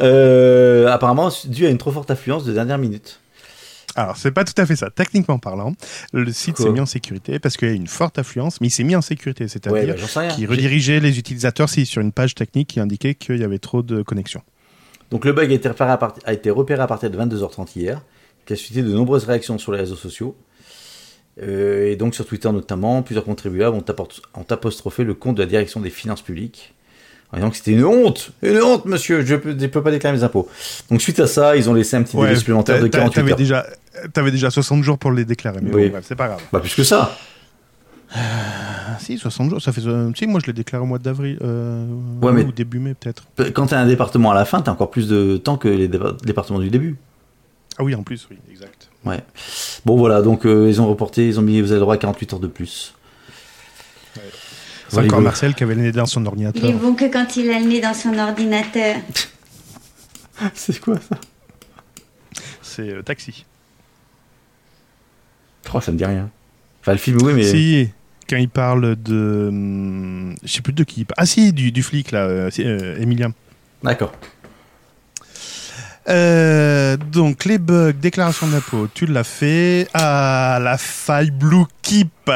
[0.00, 3.20] Euh, apparemment, dû à une trop forte affluence de dernière minute.
[3.96, 4.90] Alors, c'est pas tout à fait ça.
[4.90, 5.72] Techniquement parlant,
[6.12, 8.70] le site s'est mis en sécurité parce qu'il y a une forte affluence, mais il
[8.70, 10.28] s'est mis en sécurité, Ouais, c'est-à-dire bah, j'en sais rien.
[10.28, 13.58] qui J'ai- redirigeait les utilisateurs si sur une page technique qui indiquait qu'il y avait
[13.58, 14.42] trop de connexions.
[15.10, 17.74] Donc le bug a été, repéré à part- a été repéré à partir de 22h30
[17.76, 18.02] hier,
[18.46, 20.36] qui a suscité de nombreuses réactions sur les réseaux sociaux.
[21.42, 25.80] Euh, et donc sur Twitter notamment, plusieurs contribuables ont, apostrophé le compte de la direction
[25.80, 26.74] des finances publiques.
[27.30, 30.22] En disant que c'était une honte, une honte monsieur, je ne peux, pas déclarer mes
[30.24, 30.48] impôts.
[30.90, 33.30] Donc suite à ça, ils ont laissé un petit délai supplémentaire de t'a- 48 t'avais
[33.32, 33.36] heures.
[33.36, 33.66] déjà,
[34.14, 35.84] t'avais déjà 60 jours pour les déclarer, mais Oui.
[35.86, 36.40] bon, bref, c'est pas grave.
[36.52, 37.16] Bah plus que ça.
[38.14, 39.86] Ah, si, 60 jours, ça fait.
[39.86, 41.84] euh, si, moi je les déclare au mois d'avril, euh,
[42.22, 43.24] Ouais, ou début mai peut-être.
[43.52, 45.68] Quand tu as un département à la fin, tu as encore plus de temps que
[45.68, 46.96] les dépa- départements du début.
[47.78, 48.88] Ah oui, en plus, oui, exact.
[49.04, 49.20] Ouais.
[49.84, 51.98] Bon voilà, donc euh, ils ont reporté, ils ont mis, vous avez le droit à
[51.98, 52.94] 48 heures de plus.
[54.88, 55.06] C'est Rigolo.
[55.06, 56.72] encore Marcel qui avait le nez dans son Il est ordinateur.
[56.72, 58.96] bon que quand il a le nez dans son ordinateur.
[60.54, 61.16] C'est quoi ça?
[62.62, 63.44] C'est euh, Taxi.
[65.74, 66.30] Oh, ça me dit rien.
[66.80, 67.42] Enfin, le film, oui, mais.
[67.42, 67.90] Si,
[68.28, 69.46] quand il parle de.
[69.50, 71.16] hum, Je sais plus de qui il parle.
[71.18, 73.32] Ah si, du, du flic là, euh, euh, Emilien.
[73.82, 74.12] D'accord.
[76.08, 79.88] Euh, donc les bugs, déclaration d'impôt, tu l'as fait.
[79.92, 82.08] Ah, la faille Blue Keep.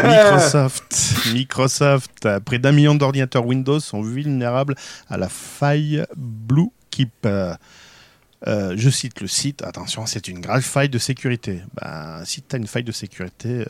[0.00, 4.74] Microsoft, Microsoft, près d'un million d'ordinateurs Windows sont vulnérables
[5.08, 7.26] à la faille Blue Keep.
[7.26, 11.60] Euh, je cite le site, attention, c'est une grave faille de sécurité.
[11.80, 13.64] Ben, si tu as une faille de sécurité, euh,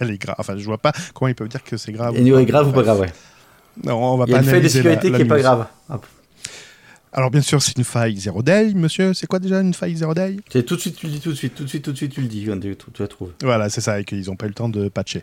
[0.00, 0.34] elle est grave.
[0.38, 2.16] Enfin, je vois pas comment ils peuvent dire que c'est grave.
[2.16, 3.12] Et est grave ou pas grave, ouais.
[3.84, 5.28] Non, on va Il y a pas une faille de la- sécurité la qui est
[5.28, 5.66] pas grave.
[5.90, 6.06] Hop.
[7.16, 9.14] Alors, bien sûr, c'est une faille zéro day, monsieur.
[9.14, 10.36] C'est quoi déjà une faille zéro day?
[10.52, 11.96] C'est tout de suite, tu le dis tout de suite, tout de suite, tout de
[11.96, 12.46] suite, tu le dis.
[12.92, 13.32] Tu, la trouves.
[13.42, 15.22] Voilà, c'est ça, et qu'ils n'ont pas eu le temps de patcher.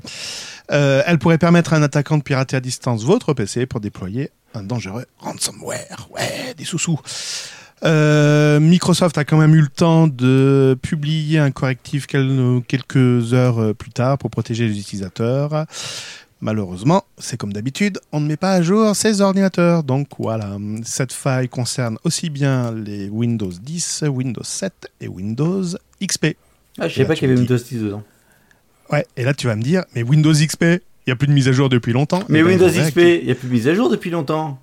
[0.72, 4.32] Euh, elle pourrait permettre à un attaquant de pirater à distance votre PC pour déployer
[4.56, 6.08] un dangereux ransomware.
[6.12, 7.00] Ouais, des sous-sous.
[7.84, 13.76] Euh, Microsoft a quand même eu le temps de publier un correctif quel- quelques heures
[13.76, 15.66] plus tard pour protéger les utilisateurs.
[16.44, 19.82] Malheureusement, c'est comme d'habitude, on ne met pas à jour ces ordinateurs.
[19.82, 25.64] Donc voilà, cette faille concerne aussi bien les Windows 10, Windows 7 et Windows
[26.06, 26.36] XP.
[26.78, 28.04] Ah, je sais pas qu'il y avait Windows 10 dedans.
[28.91, 31.32] Ouais, et là tu vas me dire, mais Windows XP, il n'y a plus de
[31.32, 32.26] mise à jour depuis longtemps.
[32.28, 34.60] Mais Eh ben, Windows XP, il n'y a plus de mise à jour depuis longtemps.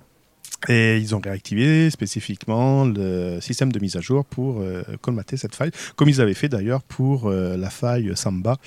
[0.69, 5.55] Et ils ont réactivé spécifiquement le système de mise à jour pour euh, colmater cette
[5.55, 8.57] faille, comme ils avaient fait d'ailleurs pour euh, la faille Samba.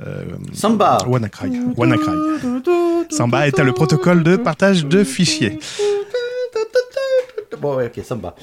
[0.00, 0.24] euh,
[0.54, 0.98] Samba.
[1.06, 1.50] WannaCry.
[1.76, 2.16] WannaCry.
[3.10, 5.58] Samba était le protocole de partage de fichiers.
[7.60, 8.34] Bon, ouais, ok, Samba.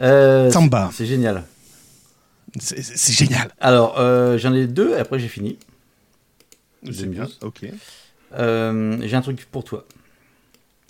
[0.00, 0.90] Euh, Samba.
[0.92, 1.44] C'est génial.
[2.58, 3.52] C'est génial.
[3.60, 5.58] Alors, euh, j'en ai deux et après j'ai fini.
[6.92, 7.26] C'est bien.
[7.42, 7.64] Ok.
[8.36, 9.84] Euh, j'ai un truc pour toi.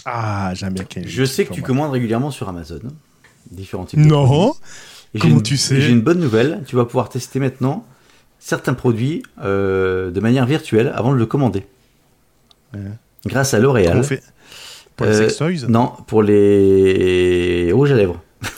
[0.07, 1.67] Ah, j'aime bien Je sais que tu moi.
[1.67, 2.81] commandes régulièrement sur Amazon.
[3.51, 4.55] Différents types de Non.
[5.15, 6.63] j'ai Comment une- tu sais J'ai une bonne nouvelle.
[6.67, 7.87] Tu vas pouvoir tester maintenant
[8.39, 11.65] certains produits euh, de manière virtuelle avant de le commander.
[12.75, 12.81] Ouais.
[13.27, 14.03] Grâce à L'Oréal.
[14.97, 18.21] Pour les Euh, sex Non, pour les rouges à lèvres.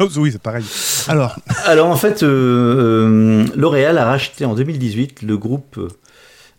[0.00, 0.64] Oh, Oui, c'est pareil.
[1.06, 5.78] Alors, Alors en fait, euh, L'Oréal a racheté en 2018 le groupe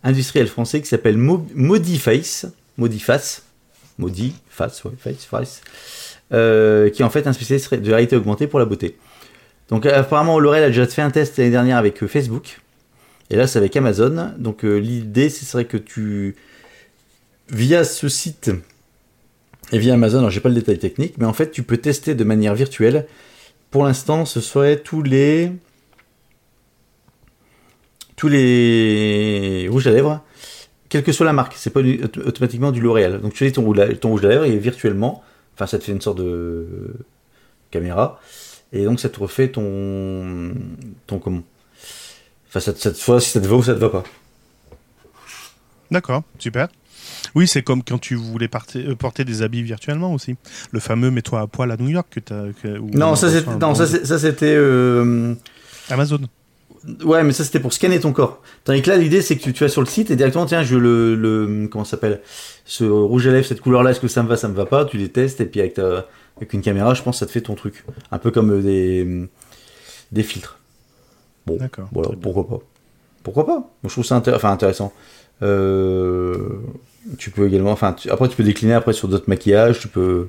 [0.04, 2.46] industriel français qui s'appelle Mo- Modiface,
[2.78, 3.42] Modiface,
[3.98, 5.62] Modiface, ouais, Face, Face,
[6.32, 8.96] euh, qui en fait un spécialiste de réalité augmentée pour la beauté.
[9.68, 12.60] Donc apparemment L'Oréal a déjà fait un test l'année dernière avec euh, Facebook,
[13.30, 14.32] et là c'est avec Amazon.
[14.38, 16.36] Donc euh, l'idée ce serait que tu,
[17.48, 18.50] via ce site
[19.72, 22.14] et via Amazon, alors j'ai pas le détail technique, mais en fait tu peux tester
[22.14, 23.06] de manière virtuelle
[23.70, 25.52] pour l'instant, ce serait tous les
[28.16, 30.22] tous les rouges à lèvres,
[30.88, 31.54] quelle que soit la marque.
[31.56, 33.20] C'est pas du- automatiquement du L'Oréal.
[33.20, 33.62] Donc tu choisis ton
[34.00, 35.22] ton rouge à lèvres et virtuellement,
[35.54, 36.66] enfin ça te fait une sorte de
[37.70, 38.20] caméra
[38.72, 40.52] et donc ça te refait ton
[41.06, 41.42] ton comment?
[42.48, 44.04] Enfin ça, te- ça te soit si ça te va ou ça te va pas.
[45.90, 46.68] D'accord, super.
[47.34, 50.36] Oui, c'est comme quand tu voulais parter- euh, porter des habits virtuellement aussi.
[50.72, 53.28] Le fameux mets-toi à poil à New York que où Non, on ça
[53.60, 53.86] non ça,
[54.18, 55.34] c'était euh,
[55.88, 56.18] Amazon.
[57.04, 58.40] Ouais, mais ça c'était pour scanner ton corps.
[58.64, 60.62] Tandis que là, l'idée c'est que tu, tu vas sur le site et directement, tiens,
[60.62, 62.20] je veux le, le comment ça s'appelle,
[62.64, 64.84] ce rouge à lèvres, cette couleur-là, est-ce que ça me va, ça me va pas,
[64.84, 66.06] tu les testes et puis avec, ta-
[66.36, 67.84] avec une caméra, je pense que ça te fait ton truc.
[68.12, 69.28] Un peu comme euh, des,
[70.12, 70.58] des filtres.
[71.46, 71.88] Bon, D'accord.
[71.92, 72.58] voilà, pourquoi pas.
[73.24, 73.52] Pourquoi pas?
[73.56, 74.92] Moi je trouve ça intér- enfin, intéressant.
[75.42, 76.36] Euh,
[77.18, 80.28] tu peux également, enfin, tu- après tu peux décliner après sur d'autres maquillages, tu peux.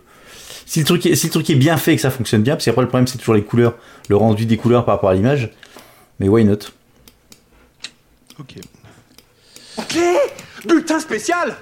[0.66, 2.56] Si le, truc est, si le truc est bien fait et que ça fonctionne bien,
[2.56, 3.76] parce qu'après le problème c'est toujours les couleurs,
[4.10, 5.52] le rendu des couleurs par rapport à l'image.
[6.20, 6.60] Mais why not?
[8.40, 8.56] Ok.
[9.78, 9.98] Ok
[10.68, 11.56] Bulletin spécial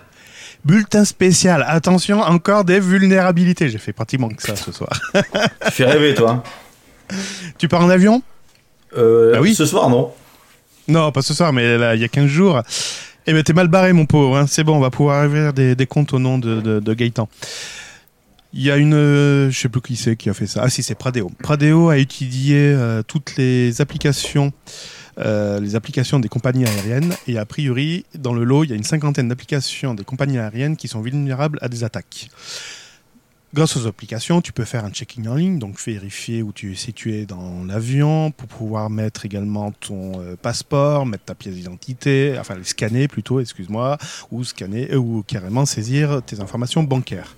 [0.63, 1.63] Bulletin spécial.
[1.67, 3.69] Attention, encore des vulnérabilités.
[3.69, 4.89] J'ai fait pratiquement que ça ce soir.
[5.13, 6.43] Tu fais rêver toi.
[7.59, 8.23] tu pars en avion?
[8.97, 10.11] Euh, Ah oui Ce soir non.
[10.87, 12.61] Non, pas ce soir, mais là, il y a 15 jours.
[13.27, 14.37] Eh ben, t'es mal barré, mon pauvre.
[14.37, 14.45] hein.
[14.47, 17.27] C'est bon, on va pouvoir ouvrir des, des comptes au nom de, de, de Gaëtan.
[18.57, 20.61] Il y a une, euh, je sais plus qui c'est qui a fait ça.
[20.63, 21.29] Ah si, c'est Pradeo.
[21.43, 24.53] Pradeo a étudié euh, toutes les applications,
[25.19, 28.77] euh, les applications des compagnies aériennes, et a priori, dans le lot, il y a
[28.77, 32.29] une cinquantaine d'applications des compagnies aériennes qui sont vulnérables à des attaques.
[33.55, 36.75] Grâce aux applications, tu peux faire un check-in en ligne, donc vérifier où tu es
[36.75, 42.55] situé dans l'avion, pour pouvoir mettre également ton euh, passeport, mettre ta pièce d'identité, enfin
[42.63, 43.97] scanner plutôt, excuse-moi,
[44.29, 47.37] ou scanner euh, ou carrément saisir tes informations bancaires.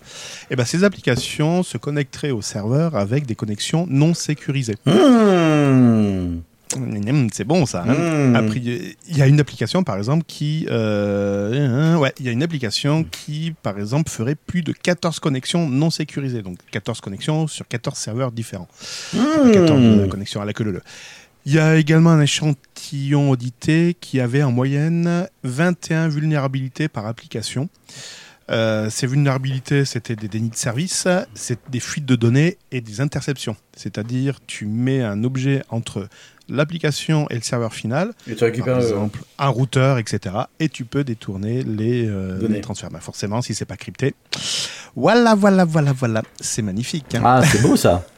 [0.50, 4.78] Et ben ces applications se connecteraient au serveur avec des connexions non sécurisées.
[4.88, 6.40] Mmh.
[7.34, 7.84] C'est bon ça.
[7.88, 8.36] hein Mmh.
[8.36, 12.44] après, il y a une application, par exemple, qui, euh, ouais, il y a une
[12.44, 16.42] application qui, par exemple, ferait plus de 14 connexions non sécurisées.
[16.42, 18.68] Donc 14 connexions sur 14 serveurs différents.
[19.14, 19.52] Mmh.
[19.54, 20.82] 14 connexions à la queue leu.
[21.46, 27.70] Il y a également un échantillon audité qui avait en moyenne 21 vulnérabilités par application.
[28.50, 33.02] Euh, ces vulnérabilités, c'était des dénis de service, c'est des fuites de données et des
[33.02, 33.56] interceptions.
[33.76, 36.08] C'est-à-dire, tu mets un objet entre
[36.50, 40.36] l'application et le serveur final, Et tu récupères par le- exemple un routeur, etc.
[40.60, 42.90] Et tu peux détourner les, euh, les transferts.
[42.90, 44.16] Bah, forcément, si c'est pas crypté.
[44.96, 46.22] Voilà, voilà, voilà, voilà.
[46.40, 47.14] C'est magnifique.
[47.16, 47.22] hein.
[47.26, 48.06] Ah, c'est beau ça.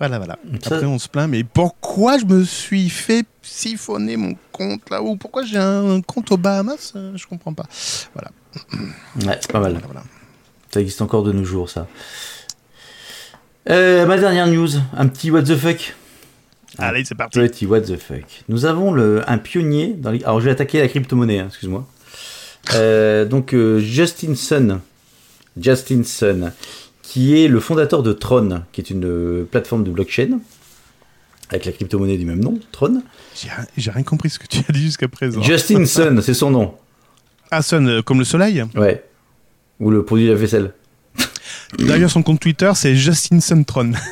[0.00, 0.38] Voilà, voilà.
[0.62, 5.02] Ça- Après, on se plaint, mais pourquoi je me suis fait siphonner mon compte là?
[5.02, 6.92] Ou pourquoi j'ai un compte aux Bahamas?
[6.94, 7.66] Euh, Je comprends pas.
[8.14, 8.30] Voilà,
[9.26, 9.72] Ouais, c'est pas mal.
[9.72, 10.02] voilà, voilà.
[10.72, 11.88] Ça existe encore de nos jours, ça.
[13.70, 15.94] Euh, ma dernière news, un petit what the fuck.
[16.78, 17.38] Allez, c'est parti.
[17.38, 18.44] Petit what the fuck.
[18.48, 20.22] Nous avons le, un pionnier dans les...
[20.24, 21.86] Alors, je vais attaquer la crypto-monnaie, hein, excuse-moi.
[22.74, 24.80] Euh, donc, euh, Justin Sun.
[25.60, 26.52] Justin Sun,
[27.02, 30.38] qui est le fondateur de Tron, qui est une euh, plateforme de blockchain,
[31.50, 33.02] avec la crypto-monnaie du même nom, Tron.
[33.76, 35.42] J'ai rien- compris ce que tu as dit jusqu'à présent.
[35.42, 36.74] Justin Sun, c'est son nom.
[37.50, 38.62] Ah, Sun, euh, comme le soleil.
[38.76, 39.02] Ouais.
[39.80, 40.74] Ou le produit de la vaisselle.
[41.78, 43.92] D'ailleurs, son compte Twitter, c'est Justin Suntron.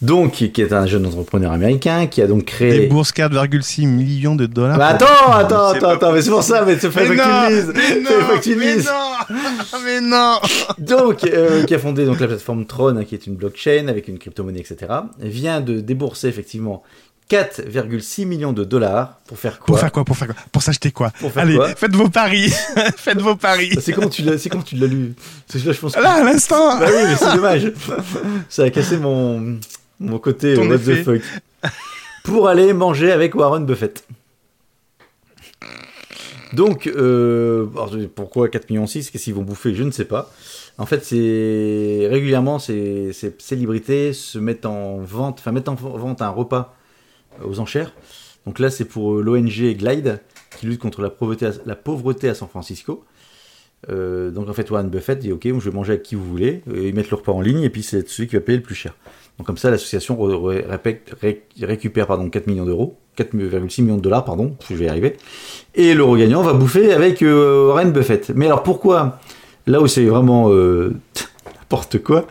[0.00, 2.80] Donc, qui est un jeune entrepreneur américain, qui a donc créé...
[2.82, 4.78] Débourse 4,6 millions de dollars.
[4.78, 7.22] Bah pour- attends, attends, attends, attends, mais c'est pour ça, mais c'est pas Mais que
[7.50, 7.72] tu lises.
[7.74, 9.38] mais tu mais non,
[9.84, 10.38] mais non.
[10.78, 14.06] Donc, euh, qui a fondé donc la plateforme Tron, hein, qui est une blockchain avec
[14.06, 14.76] une crypto-monnaie, etc.,
[15.18, 16.84] vient de débourser effectivement
[17.28, 19.66] 4,6 millions de dollars pour faire quoi?
[19.66, 20.36] Pour faire quoi Pour faire quoi?
[20.52, 21.10] Pour s'acheter quoi?
[21.18, 21.68] Pour faire Allez, quoi?
[21.74, 22.50] faites vos paris.
[22.96, 23.76] faites vos paris.
[23.82, 25.14] C'est quand tu l'as, c'est quand tu l'as lu?
[25.46, 25.94] Parce que là, je pense.
[25.94, 26.78] que- Là, à l'instant.
[26.78, 27.72] Bah oui, mais c'est dommage.
[28.48, 29.58] Ça a cassé mon
[30.00, 31.02] mon côté Ton what effet.
[31.02, 31.22] the fuck.
[32.24, 34.06] Pour aller manger avec Warren Buffett.
[36.52, 37.66] Donc, euh,
[38.14, 39.74] pourquoi 4 millions 6 Qu'est-ce qu'ils vont bouffer?
[39.74, 40.30] Je ne sais pas.
[40.78, 46.22] En fait, c'est régulièrement ces, ces célébrités se mettent en vente, enfin mettent en vente
[46.22, 46.76] un repas
[47.44, 47.92] aux enchères.
[48.46, 50.20] Donc là, c'est pour euh, l'ONG Glide
[50.58, 53.04] qui lutte contre la pauvreté à, la pauvreté à San Francisco.
[53.90, 56.62] Euh, donc en fait, Warren Buffett dit Ok, je vais manger avec qui vous voulez.
[56.68, 58.64] Euh, ils mettent le repas en ligne et puis c'est celui qui va payer le
[58.64, 58.94] plus cher.
[59.38, 60.18] Donc comme ça, l'association
[61.60, 65.16] récupère pardon, 4 millions d'euros, 4,6 millions de dollars, pardon, je vais y arriver.
[65.74, 68.30] Et l'euro gagnant va bouffer avec euh, Warren Buffett.
[68.34, 69.20] Mais alors pourquoi?
[69.66, 70.94] Là où c'est vraiment euh,
[71.46, 72.26] n'importe quoi,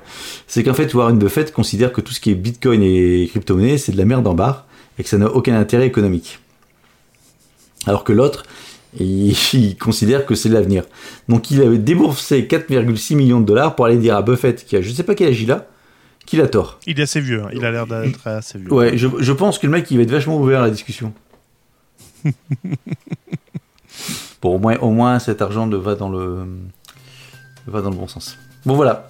[0.47, 3.93] c'est qu'en fait Warren Buffett considère que tout ce qui est Bitcoin et crypto-monnaie, c'est
[3.93, 4.65] de la merde en barre
[4.99, 6.39] et que ça n'a aucun intérêt économique.
[7.85, 8.43] Alors que l'autre,
[8.99, 10.83] il, considère que c'est l'avenir.
[11.29, 14.81] Donc il avait déboursé 4,6 millions de dollars pour aller dire à Buffett, qui a
[14.81, 15.51] je sais pas quel âge il
[16.27, 16.79] qu'il a tort.
[16.85, 17.41] Il est assez vieux.
[17.43, 17.49] hein.
[17.53, 18.71] Il a l'air d'être assez vieux.
[18.71, 21.11] Ouais, je, je pense que le mec il va être vachement ouvert à la discussion.
[24.41, 26.45] bon, au moins, au moins cet argent va dans le
[27.65, 28.37] va dans le bon sens.
[28.65, 29.07] Bon voilà,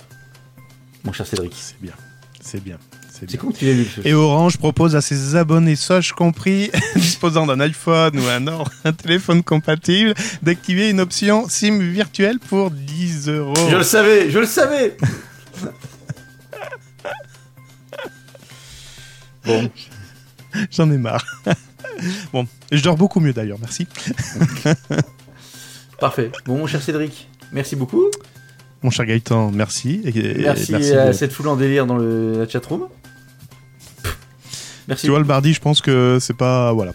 [1.03, 1.53] mon cher Cédric.
[1.55, 1.93] C'est bien.
[2.41, 2.77] C'est bien.
[3.11, 8.17] C'est que tu ce- Et Orange propose à ses abonnés Soch compris, disposant d'un iPhone
[8.19, 10.13] ou un, or- un téléphone compatible,
[10.43, 13.55] d'activer une option SIM virtuelle pour 10 euros.
[13.71, 14.95] Je le savais, je le savais.
[19.47, 19.69] bon,
[20.71, 21.25] J'en ai marre.
[22.33, 23.87] bon, je dors beaucoup mieux d'ailleurs, merci.
[25.99, 26.31] parfait.
[26.45, 28.05] Bon, mon cher Cédric, merci beaucoup.
[28.83, 30.01] Mon cher Gaëtan, merci.
[30.05, 32.87] Et- et Merci, à de- cette foule en délire dans le la chatroom.
[34.87, 35.05] Merci.
[35.05, 36.71] Tu vois, le Bardi, je pense que c'est pas.
[36.71, 36.93] Voilà.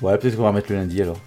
[0.00, 1.20] Ouais, peut-être qu'on va remettre le lundi alors.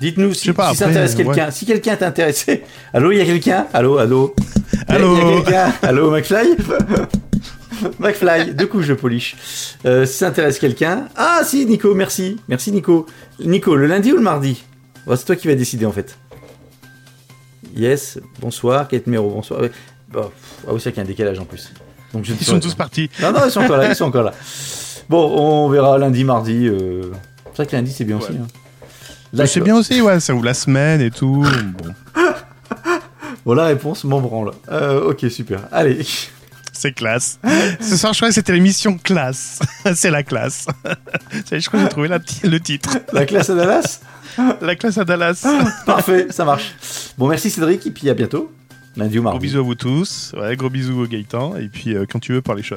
[0.00, 1.50] Dites-nous si, pas, si ça intéresse quelqu'un.
[1.50, 2.62] Si quelqu'un est intéressé.
[2.92, 3.66] Allô, il y a quelqu'un?
[3.72, 4.34] Allô, allô?
[4.86, 5.72] Allô Il y a quelqu'un?
[5.82, 6.56] Allô, McFly?
[7.98, 9.36] McFly, deux couches de polish.
[9.84, 11.08] Euh, si ça intéresse quelqu'un.
[11.16, 12.38] Ah, si, Nico, merci.
[12.48, 13.06] Merci, Nico.
[13.40, 14.64] Nico, le lundi ou le mardi
[15.08, 16.16] C'est toi qui vas décider en fait.
[17.76, 18.88] Yes, bonsoir.
[18.88, 19.60] Kate Mero, bonsoir.
[20.10, 20.30] Bon, pff,
[20.66, 21.72] ah oui, c'est qu'il y a un décalage en plus.
[22.12, 23.10] Donc je ne Ils sont tous partis.
[23.20, 24.32] Non, non, ils sont encore là, ils sont encore là.
[25.08, 26.66] Bon, on verra lundi, mardi.
[26.66, 27.12] euh.
[27.52, 28.32] C'est vrai que lundi, c'est bien aussi.
[28.32, 28.46] hein.
[29.32, 31.44] Bah, C'est bien aussi, ouais, ça ouvre la semaine et tout.
[31.84, 31.94] Bon,
[33.44, 34.50] Bon, la réponse m'en branle.
[34.70, 35.60] Euh, ok, super.
[35.72, 36.04] Allez.
[36.78, 37.38] C'est classe.
[37.80, 39.58] Ce soir, je crois que c'était l'émission classe.
[39.94, 40.66] c'est la classe.
[41.50, 42.98] Je crois que j'ai trouvé la le titre.
[43.12, 44.00] La classe à Dallas
[44.60, 45.46] La classe à Dallas.
[45.86, 46.72] Parfait, ça marche.
[47.16, 48.52] Bon, merci Cédric, et puis à bientôt.
[48.96, 49.46] Lundi ou Gros mardi.
[49.46, 50.32] bisous à vous tous.
[50.36, 51.56] Ouais, gros bisous au Gaëtan.
[51.56, 52.76] Et puis, euh, quand tu veux, par les shots.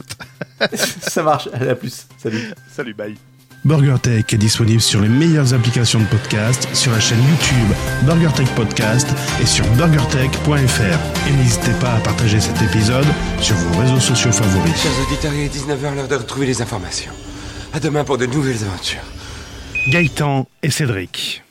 [1.01, 1.49] ça marche.
[1.53, 2.07] Allez, à plus.
[2.17, 2.51] Salut.
[2.71, 3.30] Salut, bye.
[3.64, 9.07] BurgerTech est disponible sur les meilleures applications de podcast, sur la chaîne YouTube BurgerTech Podcast
[9.39, 11.30] et sur burgertech.fr.
[11.30, 13.05] Et n'hésitez pas à partager cet épisode
[13.39, 14.82] sur vos réseaux sociaux favoris.
[14.82, 17.12] Chers auditeurs, il est 19h, l'heure de retrouver les informations.
[17.74, 19.03] À demain pour de nouvelles aventures.
[19.89, 21.43] Gaëtan et Cédric.